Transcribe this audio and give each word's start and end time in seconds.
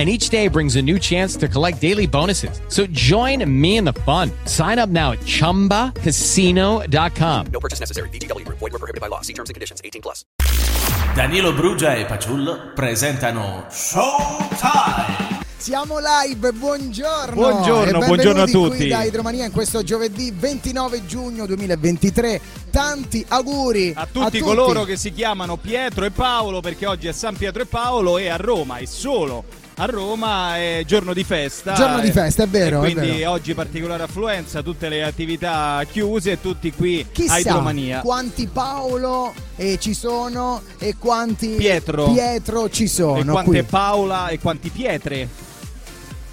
and 0.00 0.08
each 0.08 0.30
day 0.30 0.48
brings 0.48 0.76
a 0.76 0.82
new 0.82 0.98
chance 0.98 1.36
to 1.36 1.46
collect 1.46 1.78
daily 1.78 2.06
bonuses. 2.06 2.62
So 2.68 2.86
join 2.86 3.44
me 3.44 3.76
in 3.76 3.84
the 3.84 3.92
fun. 3.92 4.30
Sign 4.46 4.78
up 4.78 4.88
now 4.88 5.12
at 5.12 5.18
ChumbaCasino.com. 5.20 7.46
No 7.52 7.60
purchase 7.60 7.80
necessary. 7.80 8.08
BGW. 8.08 8.48
Void 8.48 8.72
were 8.72 8.78
prohibited 8.78 9.02
by 9.02 9.08
law. 9.08 9.20
See 9.20 9.34
terms 9.34 9.50
and 9.50 9.54
conditions. 9.54 9.82
18 9.84 10.00
plus. 10.00 10.24
Danilo 11.14 11.52
Brugia 11.52 11.96
e 11.96 12.06
Paciullo 12.06 12.72
presentano 12.74 13.66
Showtime! 13.68 15.40
Siamo 15.60 15.98
live, 15.98 16.52
buongiorno. 16.52 17.34
Buongiorno, 17.34 18.02
e 18.02 18.06
buongiorno 18.06 18.42
a 18.42 18.46
tutti. 18.46 18.76
qui 18.76 18.88
da 18.88 19.02
Idromania 19.02 19.44
in 19.44 19.52
questo 19.52 19.82
giovedì 19.82 20.32
29 20.34 21.04
giugno 21.04 21.44
2023. 21.44 22.40
Tanti 22.70 23.22
auguri 23.28 23.92
A 23.94 24.08
tutti 24.10 24.38
coloro 24.38 24.84
che 24.84 24.96
si 24.96 25.12
chiamano 25.12 25.58
Pietro 25.58 26.06
e 26.06 26.10
Paolo, 26.10 26.60
perché 26.60 26.86
oggi 26.86 27.08
è 27.08 27.12
San 27.12 27.36
Pietro 27.36 27.60
e 27.60 27.66
Paolo 27.66 28.16
e 28.16 28.28
a 28.28 28.36
Roma, 28.36 28.78
e 28.78 28.86
solo 28.86 29.44
a 29.80 29.86
Roma 29.86 30.56
è 30.58 30.82
giorno 30.86 31.14
di 31.14 31.24
festa. 31.24 31.72
Giorno 31.72 32.00
di 32.00 32.10
festa, 32.12 32.42
è 32.42 32.46
vero, 32.48 32.82
E 32.84 32.88
è 32.88 32.92
quindi 32.92 33.16
vero. 33.18 33.30
oggi 33.30 33.54
particolare 33.54 34.02
affluenza, 34.02 34.62
tutte 34.62 34.90
le 34.90 35.02
attività 35.02 35.82
chiuse 35.90 36.32
e 36.32 36.40
tutti 36.42 36.70
qui 36.70 37.00
a 37.00 37.06
Chissà 37.10 37.38
Idromania. 37.38 38.00
quanti 38.00 38.46
Paolo 38.46 39.32
eh, 39.56 39.78
ci 39.80 39.94
sono 39.94 40.60
e 40.78 40.96
quanti 40.98 41.48
Pietro. 41.56 42.10
Pietro 42.12 42.68
ci 42.68 42.86
sono 42.86 43.18
e 43.20 43.24
quante 43.24 43.50
qui. 43.50 43.62
Paola 43.62 44.28
e 44.28 44.38
quanti 44.38 44.68
Pietre. 44.68 45.28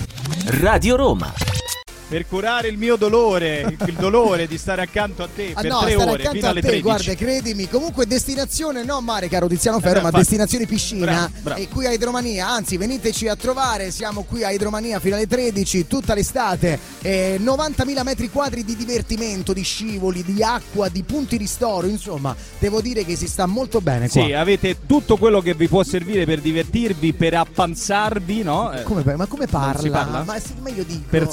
Radio 0.61 0.97
Roma. 0.97 1.64
Per 2.15 2.29
curare 2.29 2.69
il 2.69 2.79
mio 2.79 2.95
dolore, 2.95 3.77
il 3.87 3.95
dolore 3.95 4.47
di 4.47 4.57
stare 4.57 4.83
accanto 4.83 5.25
a 5.25 5.29
te 5.35 5.51
Ah 5.53 5.63
per 5.63 5.71
no, 5.73 5.81
tre 5.81 5.97
ore 5.97 6.29
fino 6.31 6.47
a 6.47 6.51
alle 6.51 6.61
te, 6.61 6.67
13. 6.69 6.81
guarda, 6.83 7.15
credimi. 7.15 7.69
Comunque 7.69 8.07
destinazione 8.07 8.85
no 8.85 9.01
mare, 9.01 9.27
caro 9.27 9.49
Tiziano 9.49 9.81
Ferro, 9.81 9.99
Eh, 9.99 10.03
ma 10.03 10.07
infatti. 10.07 10.19
destinazione 10.19 10.65
piscina. 10.67 11.05
Bravo, 11.07 11.33
bravo. 11.43 11.61
E 11.61 11.67
qui 11.67 11.87
a 11.87 11.91
Idromania, 11.91 12.49
anzi, 12.49 12.77
veniteci 12.77 13.27
a 13.27 13.35
trovare. 13.35 13.91
Siamo 13.91 14.23
qui 14.23 14.45
a 14.45 14.53
Idromania 14.53 15.01
fino 15.01 15.17
alle 15.17 15.27
13 15.27 15.89
tutta 15.89 16.15
l'estate. 16.15 16.79
Eh, 17.03 17.39
90.000 17.41 18.05
metri 18.05 18.31
quadri 18.31 18.63
di 18.63 18.77
divertimento, 18.77 19.53
di 19.53 19.63
scivoli, 19.63 20.23
di 20.23 20.41
acqua, 20.41 20.89
di 20.89 21.03
punti 21.03 21.37
ristoro. 21.37 21.89
Insomma, 21.89 22.33
devo 22.61 22.81
dire 22.81 23.05
che 23.05 23.17
si 23.17 23.27
sta 23.27 23.47
molto 23.47 23.81
bene 23.81 24.09
qua. 24.09 24.23
Sì, 24.23 24.33
avete 24.33 24.87
tutto 24.87 25.17
quello 25.17 25.41
che 25.41 25.55
vi 25.55 25.67
può 25.67 25.83
servire 25.83 26.25
per 26.27 26.41
divertirvi, 26.41 27.13
per 27.13 27.35
appanzarvi, 27.35 28.45
no? 28.45 28.71
Eh, 28.73 28.85
Come, 28.85 29.03
ma 29.17 29.27
come 29.27 29.49
parla? 29.49 29.91
parla? 29.91 30.23
Ma 30.23 30.37
meglio 30.63 30.85
dico 30.85 31.03
Per 31.11 31.23
appan- 31.23 31.33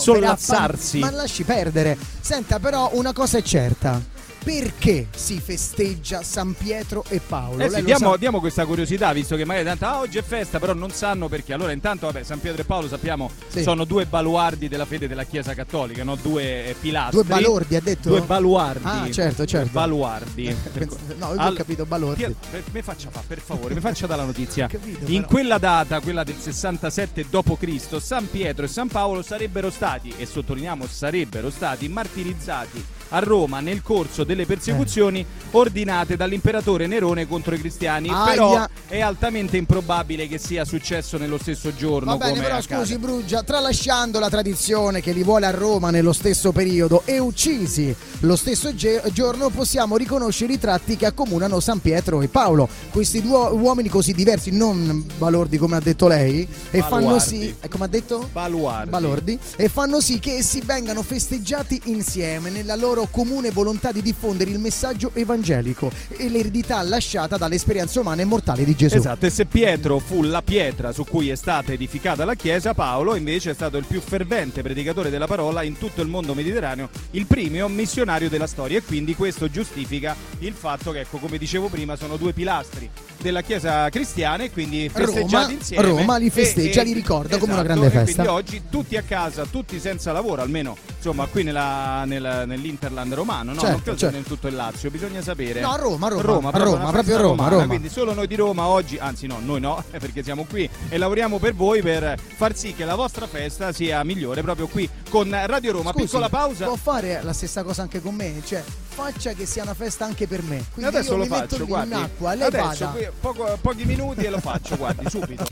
sollazzarsi. 0.77 0.99
Ma 0.99 1.11
lasci 1.11 1.43
perdere. 1.43 1.97
Senta, 2.19 2.59
però, 2.59 2.89
una 2.93 3.13
cosa 3.13 3.37
è 3.37 3.41
certa. 3.41 4.01
Perché 4.44 5.07
si 5.16 5.40
festeggia 5.40 6.24
San 6.24 6.56
Pietro 6.56 7.03
e 7.09 7.19
Paolo? 7.25 7.63
Eh 7.63 7.69
sì, 7.69 7.84
diamo, 7.84 8.18
diamo 8.18 8.40
questa 8.40 8.66
curiosità, 8.66 9.13
visto 9.13 9.35
che 9.35 9.46
magari 9.46 9.66
tanto 9.66 9.85
ah, 9.85 10.00
oggi 10.00 10.18
è 10.18 10.24
festa, 10.24 10.57
però 10.59 10.74
non 10.74 10.90
sanno 10.90 11.28
perché. 11.28 11.53
Allora, 11.53 11.74
intanto, 11.74 12.07
vabbè, 12.07 12.24
San 12.24 12.40
Pietro 12.40 12.62
e 12.62 12.66
Paolo 12.66 12.88
sappiamo 12.88 13.30
Sì. 13.50 13.62
sono 13.62 13.85
due 13.85 14.07
baluardi 14.07 14.68
della 14.68 14.85
fede 14.85 15.07
della 15.07 15.25
Chiesa 15.25 15.53
Cattolica, 15.53 16.03
no? 16.03 16.16
Due 16.16 16.69
eh, 16.69 16.74
pilastri. 16.80 17.18
Due 17.22 17.24
balordi, 17.24 17.75
ha 17.75 17.81
detto? 17.81 18.09
Due 18.09 18.22
baluardi. 18.22 18.81
Ah, 18.88 19.12
certo, 19.12 19.46
certo. 19.46 19.69
Due 19.69 19.80
baluardi. 19.80 20.56
No, 21.22 21.34
io 21.34 21.40
Al- 21.40 21.51
ho 21.51 21.56
capito 21.56 21.85
balordi. 21.85 22.35
Per- 22.50 22.63
Mi 22.72 22.81
faccia 22.81 23.09
fa, 23.12 23.22
per 23.25 23.40
favore, 23.40 23.75
mi 23.75 23.80
faccia 23.80 24.07
dare 24.07 24.22
la 24.22 24.25
notizia. 24.25 24.66
capito, 24.68 25.06
In 25.12 25.18
però. 25.22 25.28
quella 25.28 25.57
data, 25.59 26.00
quella 26.00 26.24
del 26.24 26.35
67 26.40 27.28
d.C., 27.30 28.01
San 28.01 28.28
Pietro 28.28 28.66
e 28.66 28.68
San 28.68 28.88
Paolo 28.88 29.22
sarebbero 29.22 29.69
stati, 29.69 30.12
e 30.18 30.25
sottolineiamo 30.25 30.88
sarebbero 30.88 31.51
stati, 31.51 31.88
martirizzati 31.90 32.84
a 33.09 33.19
Roma 33.19 33.59
nel 33.59 33.81
corso 33.84 34.24
delle 34.31 34.46
persecuzioni 34.46 35.25
ordinate 35.52 36.16
dall'imperatore 36.16 36.88
Nerone 36.88 37.28
contro 37.28 37.53
i 37.53 37.59
cristiani. 37.59 38.08
Aia. 38.09 38.24
Però 38.25 38.68
è 38.88 39.02
altamente 39.02 39.58
improbabile 39.58 40.28
che 40.28 40.38
sia 40.38 40.64
successo 40.64 41.18
nello 41.18 41.38
stesso 41.38 41.75
giorno. 41.75 42.18
Va 42.18 42.25
bene, 42.25 42.40
però 42.40 42.56
accade. 42.56 42.84
scusi 42.84 42.97
Brugia, 42.97 43.44
tralasciando 43.44 44.19
la 44.19 44.30
tradizione 44.30 45.02
che 45.02 45.12
li 45.12 45.24
vuole 45.24 45.46
a 45.46 45.52
Roma 45.52 45.90
nello 45.90 46.14
stesso 46.14 46.52
periodo 46.53 47.02
e 47.06 47.19
uccisi 47.19 47.94
lo 48.22 48.36
stesso 48.38 48.74
ge- 48.74 49.02
giorno, 49.12 49.50
possiamo 49.50 49.97
riconoscere 49.97 50.53
i 50.53 50.59
tratti 50.59 50.96
che 50.96 51.06
accomunano 51.06 51.59
San 51.59 51.81
Pietro 51.81 52.22
e 52.22 52.30
Paolo. 52.30 52.69
Questi 52.90 53.22
due 53.22 53.50
uomini 53.50 53.90
così 53.90 54.13
diversi, 54.13 54.52
non 54.52 55.06
balordi 55.18 55.58
come 55.58 55.75
ha 55.75 55.81
detto 55.81 56.08
lei, 56.08 56.48
e 56.69 56.81
fanno 56.81 57.19
sì, 57.19 57.53
eh, 57.59 57.68
come 57.68 57.86
ha 57.86 57.88
detto? 57.88 58.30
Baluardi. 58.31 58.90
Balordi, 58.90 59.40
e 59.58 59.68
fanno 59.68 60.00
sì 60.00 60.19
che 60.19 60.36
essi 60.36 60.62
vengano 60.63 61.03
festeggiati 61.03 61.81
insieme 61.86 62.50
nella 62.50 62.75
loro 62.75 63.08
comune 63.12 63.52
volontà 63.52 63.92
di 63.92 64.02
diffondere 64.02 64.19
il 64.29 64.59
messaggio 64.59 65.11
evangelico 65.13 65.91
e 66.09 66.29
l'eredità 66.29 66.81
lasciata 66.83 67.37
dall'esperienza 67.37 67.99
umana 67.99 68.21
e 68.21 68.25
mortale 68.25 68.63
di 68.63 68.75
Gesù. 68.75 68.95
Esatto, 68.97 69.25
e 69.25 69.29
se 69.29 69.45
Pietro 69.45 69.99
fu 69.99 70.21
la 70.23 70.41
pietra 70.41 70.91
su 70.91 71.03
cui 71.03 71.29
è 71.29 71.35
stata 71.35 71.71
edificata 71.71 72.23
la 72.25 72.35
Chiesa, 72.35 72.73
Paolo 72.73 73.15
invece 73.15 73.51
è 73.51 73.53
stato 73.53 73.77
il 73.77 73.85
più 73.85 73.99
fervente 73.99 74.61
predicatore 74.61 75.09
della 75.09 75.27
parola 75.27 75.63
in 75.63 75.77
tutto 75.77 76.01
il 76.01 76.07
mondo 76.07 76.33
mediterraneo, 76.33 76.89
il 77.11 77.25
primo 77.25 77.67
missionario 77.67 78.29
della 78.29 78.47
storia 78.47 78.77
e 78.77 78.83
quindi 78.83 79.15
questo 79.15 79.49
giustifica 79.49 80.15
il 80.39 80.53
fatto 80.53 80.91
che, 80.91 81.01
ecco, 81.01 81.17
come 81.17 81.38
dicevo 81.38 81.67
prima, 81.67 81.95
sono 81.95 82.17
due 82.17 82.33
pilastri 82.33 82.89
della 83.21 83.41
Chiesa 83.41 83.89
cristiana 83.89 84.44
e 84.44 84.51
quindi 84.51 84.89
festeggiati 84.89 85.31
Roma- 85.31 85.51
insieme. 85.51 85.83
Roma 85.83 86.17
li 86.17 86.27
E- 86.27 86.29
festeggia, 86.29 86.81
e- 86.81 86.85
li 86.85 86.94
ricorda 86.94 87.38
come 87.38 87.53
una 87.53 87.62
esatto, 87.63 87.79
grande 87.79 87.95
e 87.95 88.00
festa. 88.06 88.24
quindi 88.24 88.39
oggi 88.41 88.62
tutti 88.69 88.97
a 88.97 89.01
casa, 89.01 89.45
tutti 89.45 89.79
senza 89.79 90.12
lavoro, 90.12 90.41
almeno 90.41 90.75
insomma 91.01 91.25
qui 91.25 91.42
nella- 91.42 92.03
nel- 92.06 92.44
nell'Interland 92.45 93.12
romano, 93.15 93.53
no? 93.53 93.59
Certo, 93.59 93.71
non 93.71 93.81
credo 93.81 93.98
certo. 93.98 94.18
in 94.18 94.24
tutto 94.24 94.48
il 94.48 94.53
Lazio, 94.56 94.92
bisogna 94.92 95.21
sapere. 95.24 95.59
No, 95.59 95.71
a 95.71 95.75
Roma, 95.77 96.06
a 96.06 96.09
Roma, 96.09 96.50
a 96.50 96.51
proprio 96.51 96.63
Roma, 96.75 96.77
proprio 96.92 97.03
festa 97.03 97.18
Roma, 97.21 97.33
a 97.33 97.36
romana, 97.38 97.50
Roma. 97.56 97.65
Quindi 97.68 97.89
solo 97.89 98.13
noi 98.13 98.27
di 98.27 98.36
Roma 98.36 98.68
oggi, 98.68 98.98
anzi 99.00 99.25
no, 99.25 99.39
noi 99.44 99.59
no, 99.59 99.83
perché 99.89 100.21
siamo 100.24 100.45
qui 100.48 100.69
e 100.89 100.98
lavoriamo 101.00 101.39
per 101.39 101.56
voi 101.56 101.81
per 101.81 102.19
far 102.36 102.56
sì 102.56 102.75
che 102.75 102.86
la 102.86 102.94
vostra 102.95 103.25
festa 103.25 103.71
sia 103.71 104.03
migliore 104.03 104.44
proprio 104.44 104.68
qui 104.68 104.88
con 105.09 105.30
Radio 105.45 105.71
Roma. 105.71 105.92
Scusi, 105.92 106.06
Piccola 106.06 106.30
pausa. 106.30 106.65
Può 106.65 106.75
fare 106.75 107.19
la 107.24 107.33
stessa 107.33 107.63
cosa 107.63 107.81
anche 107.81 108.00
con 108.00 108.13
me? 108.13 108.39
Cioè, 108.45 108.63
faccia 108.89 109.31
che 109.33 109.48
sia 109.48 109.63
una 109.63 109.74
festa 109.74 110.06
anche 110.06 110.27
per 110.27 110.44
me. 110.44 110.63
Quindi 110.71 110.95
Adesso 110.95 111.13
io 111.13 111.18
lo 111.18 111.25
faccio, 111.25 111.65
guardi. 111.65 111.94
in 111.94 112.00
acqua, 112.00 112.33
lei 112.36 112.45
Adesso 112.48 112.65
vada. 112.86 112.86
qui, 112.92 113.07
poco- 113.19 113.57
pochi 113.59 113.86
minuti 113.86 114.21
e 114.21 114.30
lo 114.30 114.39
faccio, 114.39 114.77
guardi, 114.77 115.09
subito. 115.09 115.45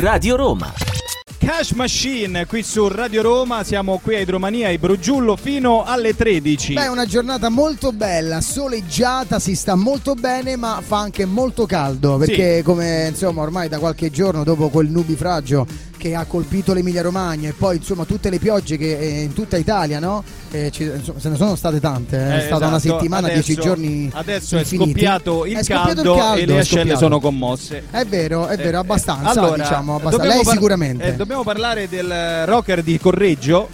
Radio 0.00 0.34
Roma. 0.34 0.72
Cash 1.38 1.70
Machine 1.70 2.46
qui 2.46 2.62
su 2.62 2.88
Radio 2.88 3.22
Roma, 3.22 3.62
siamo 3.62 4.00
qui 4.02 4.16
a 4.16 4.18
Idromania 4.18 4.70
e 4.70 4.78
Brugiullo 4.78 5.36
fino 5.36 5.84
alle 5.84 6.14
13. 6.14 6.74
Beh, 6.74 6.82
è 6.82 6.88
una 6.88 7.06
giornata 7.06 7.48
molto 7.48 7.92
bella, 7.92 8.40
soleggiata, 8.40 9.38
si 9.38 9.54
sta 9.54 9.76
molto 9.76 10.14
bene, 10.14 10.56
ma 10.56 10.82
fa 10.84 10.98
anche 10.98 11.24
molto 11.24 11.64
caldo 11.64 12.16
perché 12.16 12.62
come 12.64 13.06
insomma 13.08 13.42
ormai 13.42 13.68
da 13.68 13.78
qualche 13.78 14.10
giorno 14.10 14.42
dopo 14.42 14.68
quel 14.68 14.88
nubifragio 14.88 15.66
che 15.98 16.14
ha 16.14 16.24
colpito 16.24 16.72
l'Emilia 16.72 17.02
Romagna 17.02 17.48
e 17.50 17.52
poi 17.52 17.76
insomma 17.76 18.04
tutte 18.04 18.30
le 18.30 18.38
piogge 18.38 18.78
che 18.78 18.96
eh, 18.96 19.22
in 19.22 19.34
tutta 19.34 19.58
Italia, 19.58 19.98
no? 19.98 20.24
Eh, 20.50 20.70
ci- 20.70 20.84
insomma, 20.84 21.18
se 21.20 21.28
ne 21.28 21.36
sono 21.36 21.54
state 21.56 21.80
tante, 21.80 22.16
eh, 22.16 22.20
è 22.20 22.36
Eh, 22.36 22.40
stata 22.46 22.66
una 22.68 22.76
esatto. 22.78 22.94
settimana, 22.96 23.26
Adesso- 23.26 23.42
dieci 23.44 23.60
giorni. 23.60 24.10
Adesso 24.12 24.56
è 24.56 24.64
scoppiato 24.64 25.44
il, 25.44 25.56
È 25.58 25.62
scoppiato 25.62 25.86
caldo, 25.94 26.12
il 26.14 26.18
caldo, 26.18 26.40
e 26.40 26.46
le 26.46 26.58
ascelle 26.60 26.96
sono 26.96 27.20
commosse. 27.20 27.82
È 27.90 28.04
vero, 28.06 28.46
è 28.46 28.56
vero, 28.56 28.76
Eh, 28.78 28.80
abbastanza, 28.80 29.30
allora, 29.30 29.56
diciamo, 29.62 29.96
abbastanza. 29.96 30.26
Lei 30.34 30.42
par- 30.44 30.54
sicuramente. 30.54 31.04
eh, 31.04 31.14
dobbiamo 31.16 31.42
parlare 31.42 31.88
del 31.88 32.46
rocker 32.46 32.82
di 32.82 32.98
Correggio. 32.98 33.68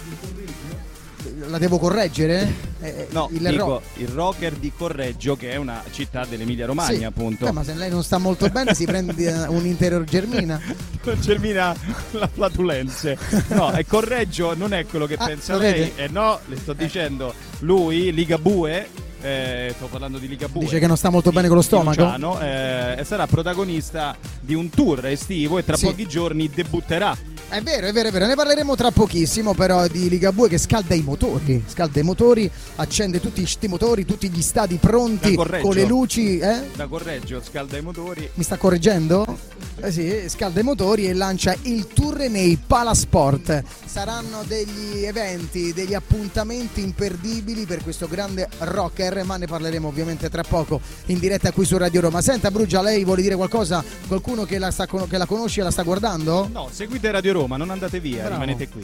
La 1.47 1.57
devo 1.57 1.77
correggere? 1.77 2.73
Eh, 2.81 3.07
No, 3.11 3.29
il 3.31 3.39
dico, 3.39 3.65
ro- 3.65 3.81
il 3.95 4.07
rocker 4.07 4.53
di 4.53 4.71
Correggio, 4.75 5.35
che 5.35 5.51
è 5.51 5.55
una 5.55 5.83
città 5.91 6.25
dell'Emilia 6.25 6.65
Romagna, 6.65 6.97
Sì. 6.97 7.03
appunto. 7.03 7.45
Eh, 7.47 7.51
ma 7.51 7.63
se 7.63 7.73
lei 7.75 7.89
non 7.89 8.03
sta 8.03 8.17
molto 8.17 8.47
bene 8.49 8.73
si 8.73 8.85
prende 8.85 9.13
eh, 9.25 9.47
un 9.47 9.65
intero 9.65 10.03
germina. 10.03 10.59
Germina 11.21 11.75
la 12.11 12.27
flatulenze. 12.27 13.17
No, 13.49 13.71
e 13.73 13.85
Correggio 13.85 14.55
non 14.55 14.73
è 14.73 14.85
quello 14.85 15.05
che 15.05 15.15
Ah, 15.15 15.25
pensa 15.25 15.55
lei. 15.57 15.73
vede? 15.73 15.91
Eh 16.03 16.07
no, 16.09 16.39
le 16.47 16.55
sto 16.57 16.73
dicendo, 16.73 17.33
lui, 17.59 18.11
Ligabue, 18.11 18.87
eh, 19.21 19.71
sto 19.75 19.85
parlando 19.85 20.17
di 20.17 20.27
Ligabue. 20.27 20.61
Dice 20.63 20.79
che 20.79 20.87
non 20.87 20.97
sta 20.97 21.09
molto 21.09 21.31
bene 21.31 21.47
con 21.47 21.57
lo 21.57 21.61
stomaco? 21.63 22.01
Luciano, 22.03 22.39
eh, 22.41 23.03
sarà 23.05 23.27
protagonista 23.27 24.15
di 24.39 24.53
un 24.55 24.69
tour 24.69 25.05
estivo 25.05 25.57
e 25.59 25.63
tra 25.65 25.75
Sì. 25.77 25.85
pochi 25.85 26.07
giorni 26.07 26.49
debutterà. 26.49 27.15
È 27.47 27.61
vero, 27.61 27.87
è 27.87 27.93
vero, 27.93 28.09
è 28.09 28.11
vero. 28.11 28.25
Ne 28.25 28.35
parleremo 28.35 28.75
tra 28.75 28.91
pochissimo, 28.91 29.53
però, 29.53 29.87
di 29.87 30.09
Ligabue 30.09 30.49
che 30.49 30.57
scalda 30.57 30.95
i 30.95 31.01
motori. 31.01 31.63
Scalda 31.67 31.99
i 31.99 32.03
motori, 32.03 32.49
accende 32.77 33.21
tutti 33.21 33.41
questi 33.41 33.67
motori, 33.67 34.03
tutti 34.03 34.29
gli 34.29 34.41
stadi 34.41 34.77
pronti 34.77 35.35
con 35.35 35.73
le 35.73 35.85
luci. 35.85 36.39
Eh? 36.39 36.61
Da 36.75 36.87
Correggio 36.87 37.41
scalda 37.41 37.77
i 37.77 37.81
motori. 37.81 38.29
Mi 38.33 38.43
sta 38.43 38.57
correggendo? 38.57 39.37
Eh 39.77 39.91
sì, 39.91 40.23
scalda 40.29 40.61
i 40.61 40.63
motori 40.63 41.07
e 41.07 41.13
lancia 41.13 41.53
il 41.63 41.87
tour 41.87 42.17
nei 42.29 42.57
Palasport. 42.65 43.61
Saranno 43.85 44.43
degli 44.47 45.03
eventi, 45.03 45.73
degli 45.73 45.93
appuntamenti 45.93 46.81
imperdibili 46.81 47.65
per 47.65 47.83
questo 47.83 48.07
grande 48.07 48.47
rocker, 48.59 49.23
ma 49.25 49.37
ne 49.37 49.45
parleremo 49.47 49.87
ovviamente 49.87 50.29
tra 50.29 50.43
poco 50.43 50.79
in 51.07 51.19
diretta 51.19 51.51
qui 51.51 51.65
su 51.65 51.77
Radio 51.77 52.01
Roma. 52.01 52.21
Senta 52.21 52.51
Brugia, 52.51 52.81
lei 52.81 53.03
vuole 53.03 53.21
dire 53.21 53.35
qualcosa? 53.35 53.83
Qualcuno 54.07 54.43
che 54.45 54.57
la, 54.59 54.71
sta, 54.71 54.87
che 54.87 55.17
la 55.17 55.25
conosce 55.25 55.59
e 55.59 55.63
la 55.63 55.71
sta 55.71 55.83
guardando? 55.83 56.49
No, 56.51 56.69
seguite 56.71 57.11
Radio 57.11 57.33
Roma, 57.33 57.57
non 57.57 57.69
andate 57.69 57.99
via, 57.99 58.23
Bravo. 58.23 58.41
rimanete 58.41 58.69
qui. 58.69 58.83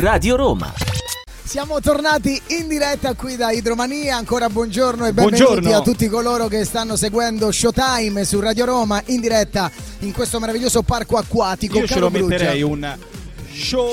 Radio 0.00 0.36
Roma. 0.36 0.72
Siamo 1.54 1.78
tornati 1.78 2.42
in 2.48 2.66
diretta 2.66 3.14
qui 3.14 3.36
da 3.36 3.52
Idromania, 3.52 4.16
ancora 4.16 4.48
buongiorno 4.48 5.06
e 5.06 5.12
benvenuti 5.12 5.44
Buongiorno. 5.44 5.76
a 5.76 5.82
tutti 5.82 6.08
coloro 6.08 6.48
che 6.48 6.64
stanno 6.64 6.96
seguendo 6.96 7.52
Showtime 7.52 8.24
su 8.24 8.40
Radio 8.40 8.64
Roma 8.64 9.00
in 9.06 9.20
diretta 9.20 9.70
in 10.00 10.12
questo 10.12 10.40
meraviglioso 10.40 10.82
parco 10.82 11.16
acquatico. 11.16 11.78
Io 11.78 11.86
ce 11.86 12.00
lo 12.00 12.10
Brugia. 12.10 12.26
metterei 12.26 12.62
un 12.62 12.98
show. 13.52 13.88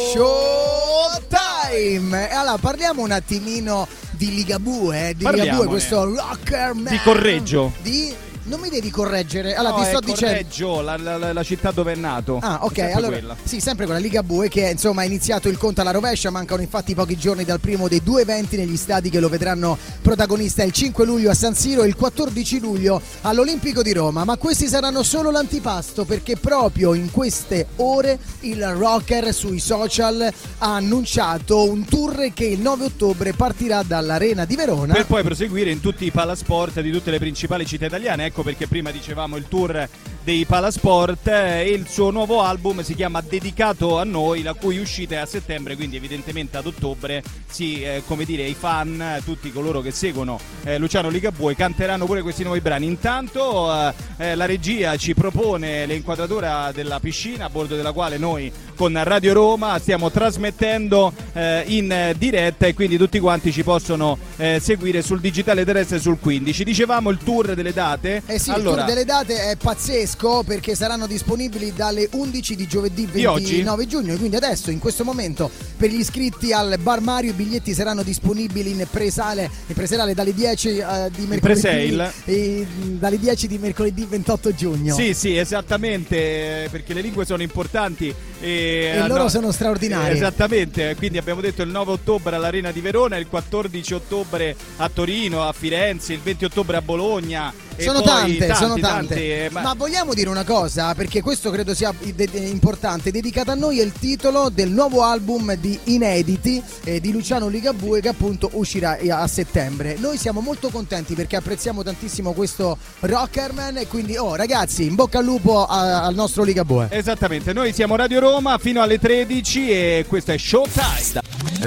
Showtime! 1.22 2.32
E 2.32 2.34
allora 2.34 2.58
parliamo 2.58 3.04
un 3.04 3.12
attimino 3.12 3.88
di 4.10 4.34
Ligabue, 4.34 5.10
eh, 5.10 5.14
di 5.14 5.30
Ligabue, 5.30 5.68
questo 5.68 6.04
rocker 6.04 6.74
man. 6.74 6.92
Di 6.92 7.00
Correggio. 7.04 7.74
Di... 7.84 8.12
Non 8.44 8.60
mi 8.60 8.70
devi 8.70 8.90
correggere, 8.90 9.54
allora 9.54 9.76
No, 9.76 9.82
ti 9.84 9.88
sto 9.90 10.00
è 10.00 10.02
dicendo... 10.02 10.82
La, 10.82 10.98
la- 10.98 11.34
la- 11.34 11.44
città 11.44 11.72
dove 11.72 11.94
è 11.94 11.96
nato. 11.96 12.40
Ah, 12.42 12.60
ok, 12.64 12.76
sempre 12.76 12.94
allora 12.94 13.12
quella. 13.18 13.36
sì, 13.44 13.60
sempre 13.60 13.86
quella 13.86 14.00
Liga 14.00 14.24
Bue 14.24 14.48
che 14.50 14.70
insomma 14.70 15.02
ha 15.02 15.06
iniziato 15.06 15.48
il 15.50 15.58
conto 15.58 15.82
alla 15.82 15.92
rovescia, 15.92 16.30
mancano 16.30 16.62
infatti 16.62 16.96
pochi 16.96 17.18
giorni 17.18 17.44
dal 17.44 17.60
primo 17.60 17.88
dei 17.88 18.02
due 18.04 18.22
eventi 18.22 18.58
negli 18.58 18.78
stadi 18.78 19.10
che 19.10 19.20
lo 19.20 19.30
vedranno 19.30 19.78
protagonista 20.02 20.64
il 20.64 20.72
5 20.72 21.06
luglio 21.06 21.30
a 21.30 21.34
San 21.34 21.54
Siro 21.56 21.84
e 21.84 21.88
il 21.88 21.96
14 21.96 22.60
luglio 22.60 23.02
all'Olimpico 23.22 23.82
di 23.84 23.94
Roma, 23.94 24.24
ma 24.24 24.38
questi 24.38 24.68
saranno 24.68 25.04
solo 25.04 25.30
l'antipasto 25.32 26.06
perché 26.06 26.36
proprio 26.38 26.94
in 26.94 27.12
queste 27.12 27.68
ore 27.78 28.18
il 28.42 28.66
rocker 28.66 29.34
sui 29.34 29.60
social 29.60 30.32
ha 30.60 30.76
annunciato 30.76 31.70
un 31.70 31.86
tour 31.86 32.32
che 32.34 32.46
il 32.46 32.60
9 32.60 32.86
ottobre 32.86 33.34
partirà 33.34 33.84
dall'Arena 33.84 34.46
di 34.46 34.56
Verona. 34.56 34.94
Per 34.94 35.06
poi 35.06 35.24
proseguire 35.24 35.70
in 35.72 35.80
tutti 35.80 36.06
i 36.06 36.12
palasport 36.12 36.80
di 36.82 36.92
tutte 36.92 37.12
le 37.12 37.20
principali 37.20 37.66
città 37.66 37.86
italiane. 37.86 38.26
Ecco 38.26 38.41
perché 38.44 38.68
prima 38.68 38.92
dicevamo 38.92 39.38
il 39.38 39.48
tour 39.48 39.88
dei 40.24 40.46
palasport 40.46 41.28
eh, 41.28 41.62
e 41.62 41.70
il 41.70 41.88
suo 41.88 42.12
nuovo 42.12 42.42
album 42.42 42.82
si 42.82 42.94
chiama 42.94 43.22
Dedicato 43.22 43.98
a 43.98 44.04
noi, 44.04 44.44
la 44.44 44.54
cui 44.54 44.78
uscita 44.78 45.16
è 45.16 45.18
a 45.18 45.26
settembre, 45.26 45.76
quindi 45.76 45.96
evidentemente 45.96 46.58
ad 46.58 46.66
ottobre 46.66 47.24
sì, 47.50 47.82
eh, 47.82 48.04
come 48.06 48.26
dire, 48.26 48.44
i 48.44 48.54
fan, 48.54 49.02
eh, 49.02 49.22
tutti 49.24 49.52
coloro 49.52 49.82
che 49.82 49.92
seguono 49.92 50.40
eh, 50.64 50.78
Luciano 50.78 51.10
Ligabue 51.10 51.56
canteranno 51.56 52.06
pure 52.06 52.22
questi 52.22 52.44
nuovi 52.44 52.62
brani. 52.62 52.86
Intanto 52.86 53.74
eh, 53.74 53.94
eh, 54.18 54.36
la 54.36 54.46
regia 54.46 54.96
ci 54.98 55.14
propone 55.14 55.86
l'inquadratura 55.86 56.72
della 56.72 57.00
piscina 57.00 57.46
a 57.46 57.50
bordo 57.50 57.76
della 57.76 57.92
quale 57.92 58.18
noi 58.18 58.52
con 58.76 59.00
Radio 59.04 59.34
Roma 59.34 59.78
stiamo 59.80 60.10
trasmettendo 60.10 61.14
eh, 61.34 61.64
in 61.68 61.92
eh, 61.92 62.16
diretta 62.18 62.66
e 62.66 62.74
quindi 62.74 62.98
tutti 62.98 63.20
quanti 63.20 63.52
ci 63.52 63.64
possono 63.64 64.18
eh, 64.38 64.60
seguire 64.60 65.02
sul 65.02 65.20
digitale 65.20 65.66
terrestre 65.66 66.00
sul 66.00 66.20
15. 66.20 66.64
Dicevamo 66.64 67.10
il 67.10 67.18
tour 67.18 67.54
delle 67.54 67.74
date. 67.74 68.21
Eh 68.26 68.40
sì, 68.40 68.50
allora, 68.52 68.70
il 68.70 68.76
tour 68.76 68.86
delle 68.86 69.06
date 69.06 69.50
è 69.50 69.56
pazzesco 69.56 70.44
perché 70.44 70.76
saranno 70.76 71.08
disponibili 71.08 71.74
dalle 71.74 72.08
11 72.12 72.56
di 72.56 72.68
giovedì 72.68 73.08
Di 73.12 73.26
oggi? 73.26 73.44
29 73.44 73.88
giugno. 73.88 74.16
Quindi 74.16 74.36
adesso, 74.36 74.72
in 74.72 74.80
questo 74.80 75.04
momento, 75.04 75.50
per 75.78 75.90
gli 75.90 76.00
iscritti 76.00 76.54
al 76.54 76.78
Bar 76.80 77.02
Mario, 77.02 77.32
i 77.32 77.34
biglietti 77.34 77.74
saranno 77.74 78.04
disponibili 78.04 78.72
in 78.72 78.86
presale, 78.90 79.50
in 79.68 79.76
preserale 79.76 80.14
dalle 80.14 80.34
10 80.34 80.78
eh, 80.78 81.12
di 81.16 81.26
mercoledì. 81.26 81.98
e, 82.26 82.68
dalle 83.00 83.20
10 83.20 83.48
di 83.48 83.58
mercoledì 83.58 84.06
28 84.06 84.54
giugno. 84.54 84.96
Sì, 84.96 85.14
sì, 85.14 85.36
esattamente, 85.38 86.64
eh, 86.64 86.70
perché 86.70 86.94
le 86.94 87.02
lingue 87.02 87.26
sono 87.26 87.42
importanti 87.42 88.14
e, 88.40 88.92
E 88.96 89.08
loro 89.08 89.30
sono 89.30 89.52
straordinari. 89.52 90.16
Esattamente, 90.16 90.96
quindi 90.96 91.18
abbiamo 91.18 91.42
detto 91.42 91.62
il 91.62 91.70
9 91.70 91.92
ottobre 91.92 92.36
all'Arena 92.36 92.72
di 92.72 92.82
Verona, 92.82 93.18
il 93.18 93.28
14 93.28 93.94
ottobre 93.94 94.56
a 94.78 94.90
Torino, 94.90 95.44
a 95.48 95.52
Firenze, 95.54 96.14
il 96.14 96.20
20 96.22 96.46
ottobre 96.46 96.78
a 96.78 96.82
Bologna. 96.82 97.54
Sono 97.84 98.00
poi 98.02 98.08
tante, 98.08 98.38
tanti, 98.48 98.56
sono 98.64 98.74
tante. 98.80 99.08
tanti, 99.08 99.14
eh, 99.32 99.50
ma... 99.52 99.62
ma- 99.62 99.74
vogliamo 99.74 100.14
dire 100.14 100.30
una 100.30 100.44
cosa, 100.44 100.94
perché 100.96 101.22
questo 101.22 101.50
credo 101.52 101.74
sia 101.74 101.94
de- 102.00 102.14
de- 102.30 102.38
importante. 102.40 103.12
Dedicato 103.12 103.52
a 103.52 103.56
noi 103.56 103.80
è 103.80 103.84
il 103.84 103.92
titolo 103.94 104.50
del 104.50 104.70
nuovo 104.70 105.04
album 105.04 105.54
di 105.56 105.80
Inediti 105.86 106.62
eh, 106.84 107.00
di 107.00 107.12
Luciano 107.12 107.48
Ligabue 107.48 108.02
che 108.02 108.10
appunto 108.10 108.50
uscirà 108.54 108.98
eh, 108.98 109.12
a 109.12 109.26
settembre. 109.28 109.96
Noi 110.00 110.18
siamo 110.18 110.42
molto 110.42 110.70
contenti 110.70 111.14
perché 111.16 111.36
apprezziamo 111.36 111.84
tantissimo 111.84 112.32
questo 112.34 112.78
Rockerman 113.00 113.78
e 113.78 113.88
quindi, 113.88 114.18
oh 114.18 114.36
ragazzi, 114.36 114.86
in 114.86 114.96
bocca 114.96 115.20
al 115.20 115.26
lupo 115.26 115.66
a- 115.66 116.04
al 116.04 116.14
nostro 116.16 116.44
Ligabue. 116.44 116.88
Esattamente, 116.92 117.54
noi 117.54 117.74
siamo 117.74 117.96
Radio 117.96 118.20
Roma 118.20 118.58
fino 118.58 118.82
alle 118.82 119.00
13 119.00 119.70
e 119.72 120.06
questo 120.08 120.32
è 120.32 120.38
Showtime. 120.38 121.22